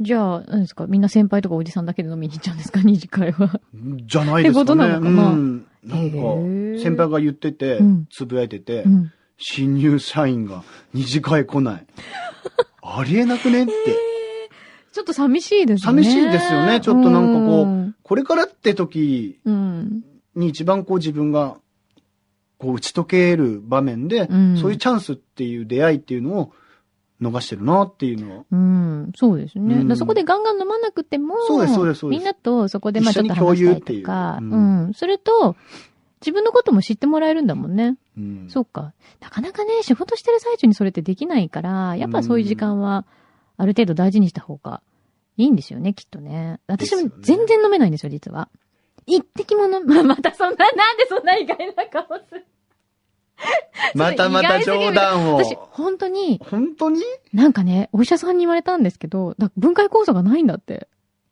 [0.00, 0.86] じゃあ、何ですか？
[0.86, 2.80] みんな先輩とかおじさんだけで飲みに行っちゃうんですか？
[2.80, 3.60] 二次会は。
[4.06, 4.62] じゃないですかね。
[4.62, 5.30] ってことなのかな？
[5.30, 5.66] うん。
[5.84, 6.16] なんか、
[6.82, 9.12] 先輩が言っててうん、つぶやいててう、ん。
[9.38, 10.62] 新入社員が
[10.94, 11.86] 二次会来ない。
[12.82, 13.72] ありえなくねって。
[14.92, 16.02] ちょっと寂しいですね。
[16.02, 17.94] 寂しいですよねちょっとなんかこううん。
[18.02, 20.02] これからって時うん。
[20.34, 21.56] に一番こう自分が、
[22.58, 26.52] こう打ち解ける場面で、うんそういうチャンスっていう出会いっていうのを
[27.20, 28.44] 逃してるなっていうのは。
[28.50, 29.76] うん、そうですね。
[29.76, 35.56] うんそこでガンガン飲まなくても、そうですそうですそうですみんなとそこでまあちょっと話したり有っていうとか、ううんん、すると、
[36.20, 37.96] 自分のことも知ってもらえるんだもんね。
[38.16, 38.92] うんそうか。
[39.20, 43.04] なかなかね、仕事してる最中にそれってできないから、やっぱそういう時間は、
[43.56, 44.82] ある程度大事にした方が
[45.36, 46.60] いいんですよね、きっとね。
[46.66, 48.48] 私も全然飲めないんですよ、実は。
[49.06, 50.02] 一滴も飲む。
[50.04, 52.44] またそんな、なんでそんな意外な顔する
[53.94, 55.36] またまた冗談を。
[55.36, 57.02] 私、本当に、本当に？
[57.32, 60.88] なんかね、お医者さんに言われたんですけど、だ分解酵素がないんだって。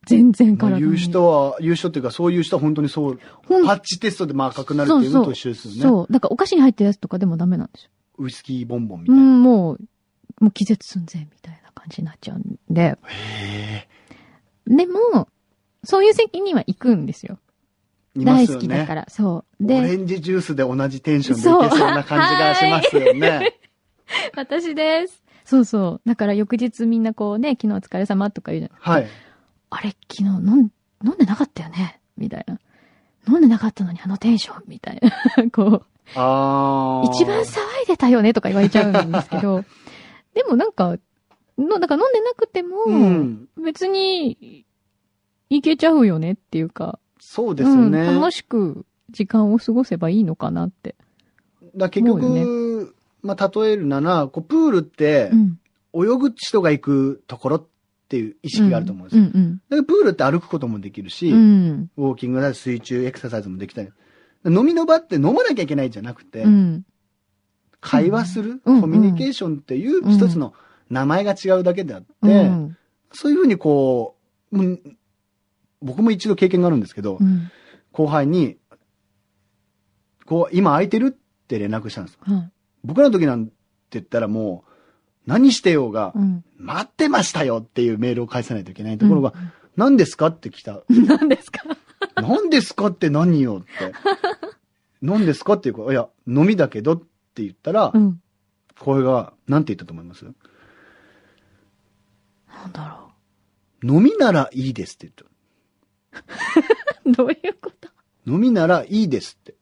[0.07, 0.83] 全然まあ体に。
[0.83, 5.81] 言う人は、言う人っていうか、そういう人は本当にそう、ほんパッチテストでまあ赤くなるっていうのと一緒ですよね。
[5.81, 6.13] そう。
[6.13, 7.91] だからお菓子に入ってるやつとかでもダメなんですよ。
[8.19, 9.21] ウイスキーボンボンみたいな。
[9.21, 9.81] うん、もう、
[10.41, 12.97] もう気絶寸前みたいな感じになっちゃうんで。
[13.09, 13.89] へ
[14.67, 15.29] でも、
[15.83, 17.39] そういう席には行くんですよ。
[18.25, 18.47] 大。
[18.47, 19.07] 好きだから。
[19.09, 19.65] そう。
[19.65, 23.55] オレで、ンジジュースで同じテンションでいけそうな感じがしますよね。
[24.37, 25.23] 私です。
[25.45, 26.09] そうそう。
[26.09, 28.79] だから翌日みんなこうね、昨日お疲れ様とか言うじゃん。
[28.81, 29.07] はい。
[29.71, 30.47] あれ、昨日飲ん、
[31.05, 32.01] 飲んでなかったよね？
[32.17, 32.59] みたいな。
[33.29, 34.63] 飲んでなかったのにあのテンション？
[34.69, 35.11] みたいな。
[35.51, 35.83] こ
[36.15, 37.09] あー。
[37.09, 39.65] う、一番騒いでたよねとか言われちゃうんですけど、
[40.35, 40.97] でもなんか、
[41.59, 43.49] の、だから飲んでなくても、うん。
[43.65, 44.65] 別に、
[45.49, 48.01] いけちゃうよねっていうか、そうですよね。
[48.01, 50.95] うん、楽しく時間を過ごせばいいのかなって。
[51.77, 55.59] だ結局、まあ、例えるなら、こう、プールってう、ん。
[55.95, 57.67] 泳ぐ人が行くところっ
[58.09, 59.31] ていう意識があると思うんですよ。
[59.35, 59.85] うんうん。
[59.85, 61.91] プールって歩くこともできるし、うん。
[61.97, 63.89] ウォーキングだ水中エクササイズもできたり。
[64.45, 66.85] 飲みの場って飲まなきゃいけないんじゃなくて、うん。
[67.81, 70.53] 会話する、うんコミュニケーションっていう一つの
[70.91, 72.77] 名前が違うだけであって、うん。
[73.13, 74.17] そういうふうにこ
[74.53, 74.99] う、うん
[75.87, 77.51] 僕も一度経験があるんですけど、うん。
[77.93, 78.59] 後輩に、
[80.27, 82.19] こう、今空いてるって連絡したんです。
[82.21, 82.51] はい。
[82.85, 83.53] 僕らの時なんて
[83.91, 84.71] 言ったらもう、
[85.27, 86.45] 何してようが、うん。
[86.59, 89.33] 待ってましたよっていうメールを返さないといけないところが、
[89.77, 90.83] 何ですかって来た。
[90.91, 91.63] 何ですか？
[92.17, 93.95] 何ですかって何よって。
[95.03, 97.01] 何ですかっていうか、いや、飲みだけどっ
[97.35, 98.21] て言ったら、うん。
[98.79, 100.25] これが、なんて言ったと思います？
[100.25, 100.31] な
[102.67, 103.13] んだろ
[103.83, 105.25] 飲みならいいですって言った。
[107.07, 107.13] う。
[107.13, 107.89] どういうこと？
[108.27, 109.55] 飲みならいいですって。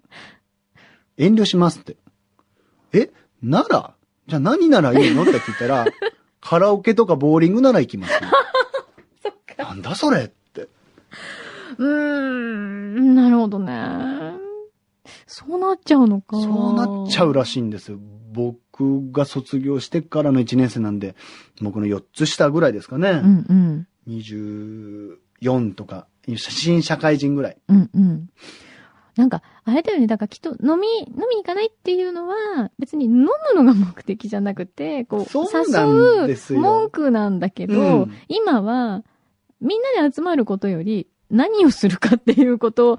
[1.17, 1.97] 遠慮しますって。
[2.93, 3.11] え？
[3.43, 3.95] なら？
[4.27, 5.23] じゃあ何ならいいの？
[5.23, 5.85] って聞いたら、
[6.41, 8.31] カラオケとかボーリングなら行きます、 ね。
[9.59, 10.69] なんだそれって。
[11.79, 13.15] うーん。
[13.15, 14.35] なるほどね。
[15.27, 16.41] そうなっちゃうのか。
[16.41, 17.99] そうなっちゃうらしいんですよ。
[18.33, 21.15] 僕が卒業してからの1年生なんで、
[21.61, 23.11] 僕の4つ下ぐらいですかね。
[23.11, 23.87] うんうん。
[25.45, 27.57] 24とか、新社会人ぐらい。
[27.69, 28.29] うんうん。
[29.17, 30.07] なんか、あれだよね。
[30.07, 39.05] だからきっと飲み、飲みに行かないっていうのは、別に飲むのが目的じゃなくて、こう、そう誘うよ文句なんだけど、うん今は、
[39.61, 42.99] みんなで集まることより、何をするかっていうこと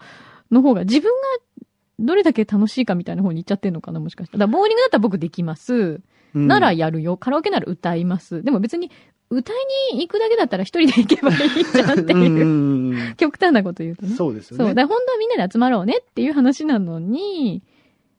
[0.51, 1.65] の方が、自分が
[1.99, 4.45] どれだけ楽しいかみたいな方に行っちゃってるのかな、もしかしたら。
[4.45, 5.73] だからボーリングだったら僕できます。
[5.73, 7.15] うんならやるよ。
[7.15, 8.43] カラオケなら歌います。
[8.43, 8.91] でも別に、
[9.29, 9.55] 歌い
[9.93, 14.15] に行くだけだったら一人で行けばいいじゃんってうんいう、極端なこと言うとね。
[14.15, 14.67] そうですよそう。
[14.67, 14.73] ね。
[14.75, 17.63] だ本当はみんなで集まろうねっていう話なのに、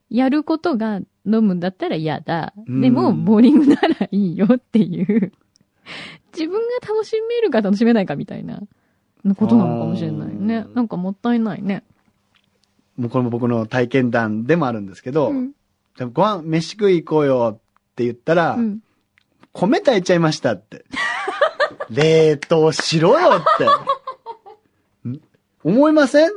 [0.09, 2.53] やることが飲むんだったら嫌だ。
[2.67, 5.31] うんでも、ボーリングならいいよっていう、
[6.33, 8.61] 自分が楽しめるか楽しめないかみたいな
[9.35, 11.83] ことなのかもしれないよねなんかもったいないね。
[12.97, 15.51] もうこれも僕の体験談でもあるんですけど、うん。
[16.13, 17.59] ご飯、飯食い行こうよっ
[17.95, 18.79] て言ったら、うん。
[19.57, 20.85] 米炊いちゃいましたって。
[21.89, 23.43] 冷凍しろよっ
[25.03, 25.09] て。
[25.09, 25.19] ん？
[25.63, 26.31] 思いません？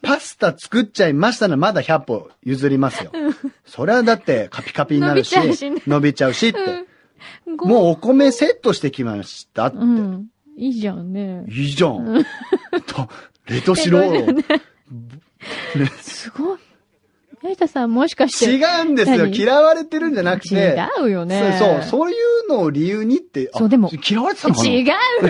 [0.00, 3.10] パスタ作っちゃいましたらまだ100歩譲りますよ。
[3.66, 5.34] それはだってカピカピになるし、
[5.86, 6.58] 伸びちゃうしって。
[7.46, 7.56] うん。
[7.56, 9.76] もうお米セットしてきましたって。
[9.76, 10.28] うん。
[10.56, 11.44] いいじゃんね。
[11.48, 12.24] いいじゃん。
[12.86, 13.08] と
[13.46, 14.26] 冷凍しろよ。
[16.00, 16.58] すごい。
[17.44, 18.54] 成田さんもしかして。
[18.54, 19.18] 違うんですよ。
[19.26, 19.36] 何？
[19.36, 20.54] 嫌われてるんじゃなくて。
[20.98, 21.56] 違うよね。
[21.58, 23.50] そう、そう、いうのを理由にって。
[23.52, 24.70] あそうでも嫌われてたのかな？
[24.70, 24.82] 違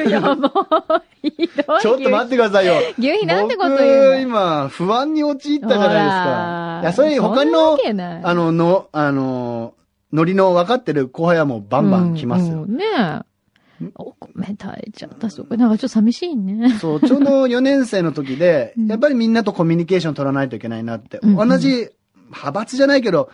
[0.06, 1.02] うよ、もう。
[1.22, 1.80] ひどい。
[1.80, 2.74] ちょっと待ってくださいよ。
[2.98, 6.80] 牛皮なんてこと僕言うの今、不安に陥ったじゃないですか。
[6.82, 7.78] いや、それ他の
[8.22, 9.74] あの、の、あの、
[10.12, 12.62] ノリの分かってる後輩はもうバンバン来ますよ。
[12.62, 13.90] うねえ。
[13.96, 16.78] お米炊いちゃったそこなんかちょっと寂しいね。
[16.78, 21.18] そう、ちょうど4年生の時でうん、やっぱりみんなとコミュニケーション取らないといけないなって。
[21.20, 21.90] 同じ
[22.26, 23.30] 派閥じゃないけど、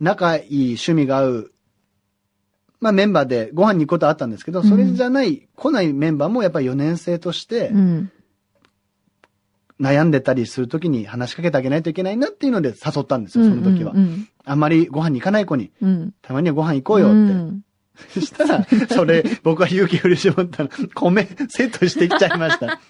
[0.00, 1.52] 仲いい趣味が合う、
[2.80, 8.12] まあメンバーでご飯に行くことはあったんですけど、それじゃない、来ないメンバーもやっぱり4年生としてうん。
[9.80, 13.98] 悩んでたりする時に話しかけてあげないといけないなっていうので誘ったんですよ、その時はう。
[13.98, 15.88] んあんまりご飯に行かない子に、うん。
[15.88, 16.14] うん。
[16.20, 17.16] たまにはご飯行こうよって。
[17.16, 17.62] ん
[18.08, 22.80] そしたら、それ、僕は勇気振り絞ったら、米セットしてきちゃいました。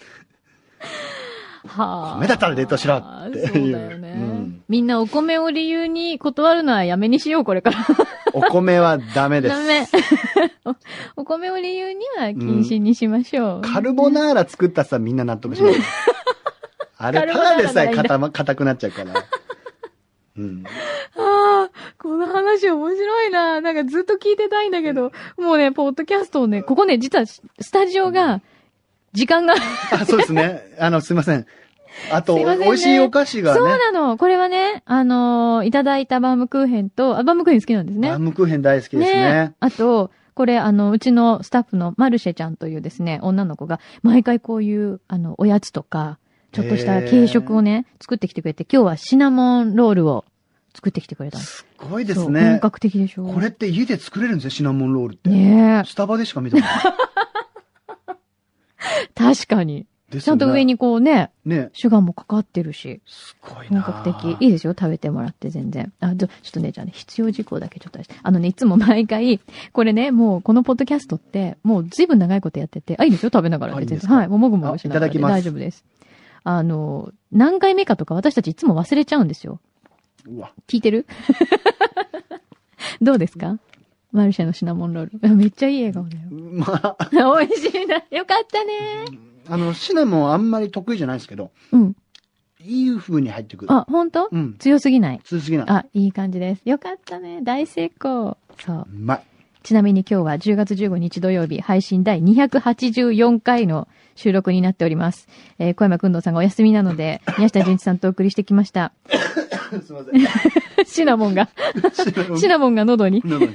[1.67, 2.19] はあ。
[2.21, 3.47] 米だったら冷凍しろっていう。
[3.49, 4.13] そうだよね。
[4.17, 4.41] うん
[4.71, 7.85] みんなお米を理由に断るのはやめにしよう、これから。
[8.33, 9.57] お米はダメです。
[9.57, 9.87] ダメ。
[10.65, 10.77] お
[11.23, 13.63] お米を理由には禁止にしましょう。
[13.63, 15.81] カルボナーラ作ったさ、みんな納得します。
[16.99, 19.25] あれ、ただでさえ硬くなっちゃうから。
[20.39, 20.63] うん。
[21.17, 23.61] ああ、この話面白いな。
[23.61, 27.43] なんかずっと聞いてたいんだけど、もうね、ポッドキャストをね、ここね、実はス
[27.73, 28.41] タジオが、
[29.13, 29.55] 時間が、
[29.93, 30.63] あ、そうですね。
[30.79, 31.47] あの、すいません。
[32.13, 33.77] あと、ね美味しいお菓子がそうね。
[33.79, 34.17] なの。
[34.17, 38.19] これはね、あのーいただいたバームクーヘンと、あ、バームクーヘン好きなんですねバー。
[38.21, 39.55] ムクーヘン大好きですね。
[39.59, 46.19] あと、これ、あの、うちのスタッフのマルシェちゃんというですね、女の子が、毎回こういう、あの、おやつとか、
[46.53, 50.25] ちょっとした軽食をね、作ってきてくれて、今日はシナモンロールを
[50.75, 51.45] 作ってきてくれたす。
[51.59, 52.59] すごいですそう本ね。
[52.63, 53.25] 格的でしょ。
[53.25, 55.29] これって家で作れるんですよ、シナモンロールって。
[55.31, 57.10] ねスタバでしか見たことない。
[59.05, 59.87] え、 確かに。
[60.13, 60.65] ねちゃんと上。
[60.65, 61.71] にこうね、ね。
[61.73, 64.43] シュガーもかかってるし、すごいな本格的。
[64.43, 65.93] いいですよ、食べてもらって全然。
[66.01, 69.39] あ、ちょちょっとね、じゃあね、必要事項だけちょっとあのね、いつも毎回、
[69.73, 74.09] これね、もうこのポッドキャストって、もうずいぶん長いことやってて、あ、いいですよ、食べながらあいいんですか？
[74.09, 75.85] 全然はい、もうもぐもぐしながらであいただきます大丈夫です。
[76.43, 79.61] あの、何回目かとか私たちいつも忘れちゃうんですよ。
[80.27, 80.51] うわ。
[80.67, 81.07] 聞いてる？
[83.01, 83.59] どうですか？
[84.13, 85.13] マルシェのシナモンロール。
[85.23, 86.23] あ めっちゃいい笑顔だよ。
[86.31, 86.67] ま
[86.99, 87.07] あ、
[87.41, 87.97] 美味しいな。
[88.11, 89.19] よかったね。
[89.49, 91.97] あの、シナモンあんまり得意じゃないですけど、うん。
[92.63, 93.73] いい風に入ってくる。
[93.73, 94.29] あ、本当？
[94.31, 94.55] うん。
[94.59, 95.21] 強すぎない？
[95.25, 95.67] 通すぎない。
[95.69, 96.63] あ、いい感じです。
[96.69, 97.41] よかったね。
[97.43, 98.37] 大成功。
[98.59, 98.87] そう。
[98.93, 99.23] うまい。
[99.63, 105.29] ちなみに今日は10月15日土曜日、配信第284回の収録になっております。
[105.59, 108.93] えー小山くんどうさんがお休みなので、 宮下純一さんとお送りしてきました。
[109.83, 110.87] すいません。
[110.87, 111.49] シナモンが、
[111.93, 113.23] シナモンシナモンが喉に。
[113.25, 113.53] 喉に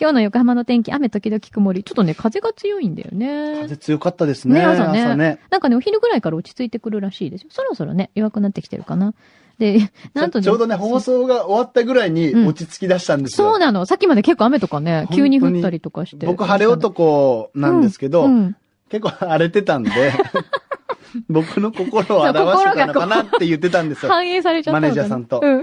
[0.00, 1.82] 今日の横浜の天気、雨時々曇り。
[1.82, 3.62] ちょっとね、風が強いんだよね。
[3.62, 4.60] 風強かったですね。
[4.60, 5.40] ね朝ねね。
[5.50, 7.48] なんかね、お昼ぐらいから落ち着いてくるらしいですよ。
[7.50, 9.14] そろそろね、弱くなってきてるかな。
[9.58, 13.50] で、なんとちょうどね、放送が終わったぐらいにうん落ち着き出したんですよ。
[13.50, 13.86] そうなの。
[13.86, 16.26] さっきまで結構雨とかね、急に降ったりとかして。
[16.26, 18.56] 僕、晴れ男なんですけど、うんうん
[18.90, 19.90] 結構荒れてたんで、
[21.28, 24.12] 僕の心を表してたのかなって言ってたんですよ。
[24.12, 25.62] 反映されちゃったマネージャーさんとうん。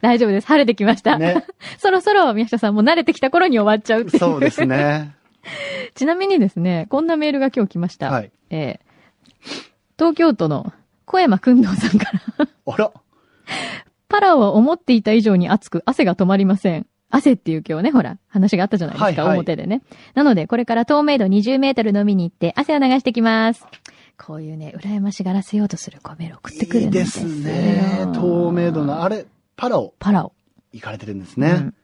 [0.00, 0.46] 大丈夫です。
[0.46, 1.18] 晴れてきました。
[1.18, 1.44] ね。
[1.78, 4.18] そろそろ宮下さんも慣れてきた頃に終わっちゃうっていう。
[4.18, 5.14] そうですね。
[5.94, 8.10] ちなみにですね、こんなメールが今日来ました。
[8.10, 8.30] はい。
[8.50, 8.88] えー
[9.98, 10.72] 東京都の
[11.06, 12.92] 小山くんどうさんから、あら。
[14.08, 16.86] パラオは思っていた以上に暑く汗が止まりません。
[17.10, 19.82] 汗っていう今日ね、ほら、話があったじゃないですか、はいはい表でね。
[20.14, 23.66] なので、これから透明度20メートル飲みに行って汗を流してきます。
[24.18, 28.06] こういうね、羨ましがらせようとするコメールを送ってくるんでいいですすね。
[28.14, 29.26] 透明度の、あれ、
[29.58, 30.32] パラオパラオ。
[30.72, 31.74] 行かれてるんですねうん。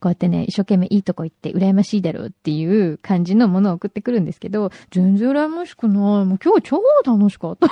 [0.00, 5.96] こうやってね、一生懸命いいとこ行って羨ましいだろうっていう感じのものを送ってくるんですけど、全然羨ましくない。
[5.96, 7.66] もう今日超楽しかった。
[7.66, 7.70] っ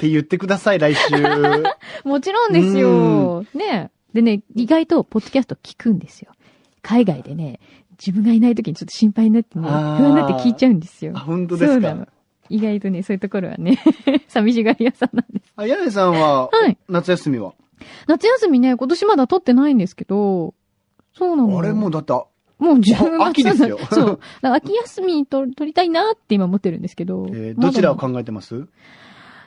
[0.00, 1.14] て言ってください、来週。
[2.04, 3.44] もちろんですよ。
[3.54, 6.32] ねでね、意外とポッドキャスト聞くんですよ。
[6.82, 7.60] 海外でね、
[7.98, 11.20] 自分がいない時にちょっと心配になってね、不安になって聞いちゃうんですよあ、。
[11.20, 11.72] 本当ですか？
[11.74, 12.08] そうなの。。
[12.48, 13.78] 意外とね、そういうところはね、
[14.28, 15.52] 寂しがり屋さんなんです。
[15.56, 16.76] あ、柳井さんは、はい。
[16.88, 17.54] 夏休みは？
[18.08, 20.54] 夏休みね、今年まだ撮ってないんですけど、
[21.14, 21.58] そうなの。
[21.58, 24.20] あれもうだって、もう10月あ秋ですよ そう。
[24.42, 27.26] 秋休みと撮りたいなって今思ってるんですけど。
[27.30, 28.66] えーどちらを考えてます？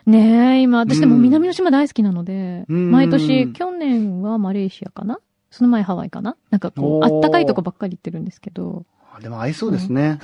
[0.06, 5.20] ねえ、今、私でもうん南の島大好きなので、うん毎年、去年はマレーシアかな？
[5.52, 6.36] その前ハワイかな？
[6.52, 10.20] なんかこう、あったかいとこばっかり行ってるんですけど、あでも合いそうですね。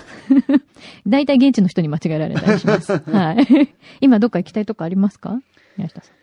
[1.08, 2.93] 大体現地の人に間違えられたりします。
[3.12, 3.74] はい。
[4.01, 5.39] 今どっか行きたいとこありますか？
[5.78, 6.16] 宮下さん。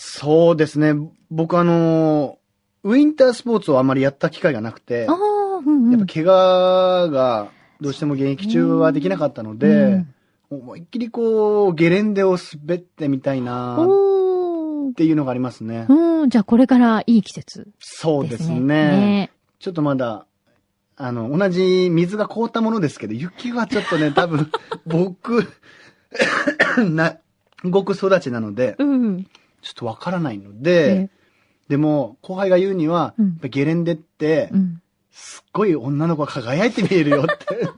[0.00, 0.94] そうですね。
[1.30, 2.38] 僕あのー
[2.84, 5.90] ウィンタースポーツをあまりやった機会がなくてうんうん。
[5.90, 10.14] やっぱ怪我がどうしても現役中はできなかったのうでん、
[10.50, 14.94] 思いっきりこう、ゲレンデを滑ってみたいなっ。
[14.94, 15.86] ていうのがありますね。
[15.88, 18.58] うん、じゃあこれからいい季節そうですね。
[18.60, 19.30] ね。
[19.58, 20.26] ちょっとまだ、
[20.96, 24.50] あの、同じ水が凍ったものですけど、雪はちょっとね、多分、
[24.86, 25.46] 僕、
[26.90, 27.16] な、
[27.62, 29.26] 極育ちなので、うん。
[29.62, 31.10] ちょっとわからないのえで、
[31.68, 34.82] でも、後輩が言うには、うんゲレンデってう、ん。
[35.10, 37.68] すっごい女の子が輝いて見えるよって。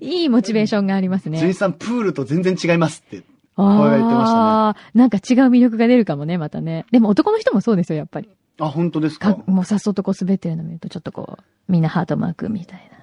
[0.00, 1.38] いいモチベーションがありますね。
[1.38, 3.22] ジュニさん、プールと全然違いますって。
[3.54, 6.86] あ声が言ってましたねなんか違う魅力が出るかもね、またね。
[6.90, 8.28] でも男の人もそうですよ、やっぱり。
[8.58, 9.34] あ、本当ですか？
[9.34, 12.98] かもうさっそとこう滑ってるの見ると、ちょっとこう、みんなハートマークみたいな。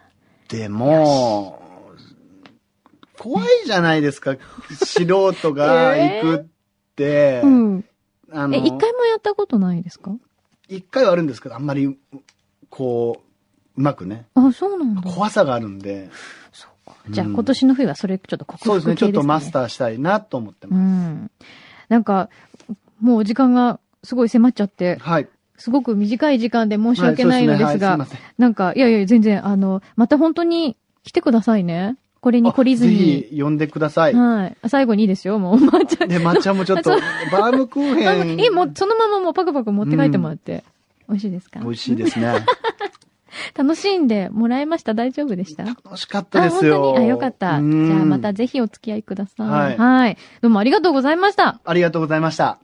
[0.49, 1.61] でも、
[3.17, 4.35] 怖いじゃないですか。
[4.73, 6.58] 素人が行くって。
[7.05, 7.85] うん。
[8.31, 10.11] あのえ、一回もやったことないですか？
[10.67, 11.97] 一回はあるんですけど、あんまり、
[12.69, 13.21] こ
[13.77, 15.01] う、うまくね、あ、そうなんだ。
[15.01, 16.09] 怖さがあるんで、
[16.51, 16.95] そうか。
[17.09, 19.51] じゃあうん今年の冬はそれちょっと克服系そうですね、ちょっとマスー。
[19.51, 20.79] ターしたいなと思ってうます。
[20.79, 21.31] ん。
[21.89, 22.29] なんか、
[23.01, 25.27] もう時間がすごい迫っちゃって、はい。
[25.57, 31.97] すごく短い時間で申し訳ないのですが、はいそうですねなんか、いやいや、全然、あの、また本当に来てくださいね。
[32.21, 32.97] これに懲りずぜに。
[33.31, 34.13] ひ呼んでください。
[34.13, 34.57] はい。
[34.69, 35.55] 最後にいいですよ、もう。
[35.63, 36.05] 抹茶。
[36.05, 36.89] で、抹茶もちょっと
[37.31, 38.39] バームクーあヘン。
[38.43, 40.63] え、もう、そのままもうパクパク持って帰ってもらって。
[41.07, 41.59] 美味しいですか？
[41.61, 42.45] 美味しいですね。
[43.55, 44.93] 楽しんでもらえました？
[44.93, 45.63] 大丈夫でした？
[45.63, 46.75] 楽しかったですよ。
[46.75, 47.05] あ、本当に？
[47.05, 47.47] あ、よかった。
[47.47, 49.47] じゃあうんまたぜひお付き合いください。
[49.49, 50.17] はいはい。
[50.41, 51.59] どうもありがとうございました。
[51.63, 52.59] ありがとうございました。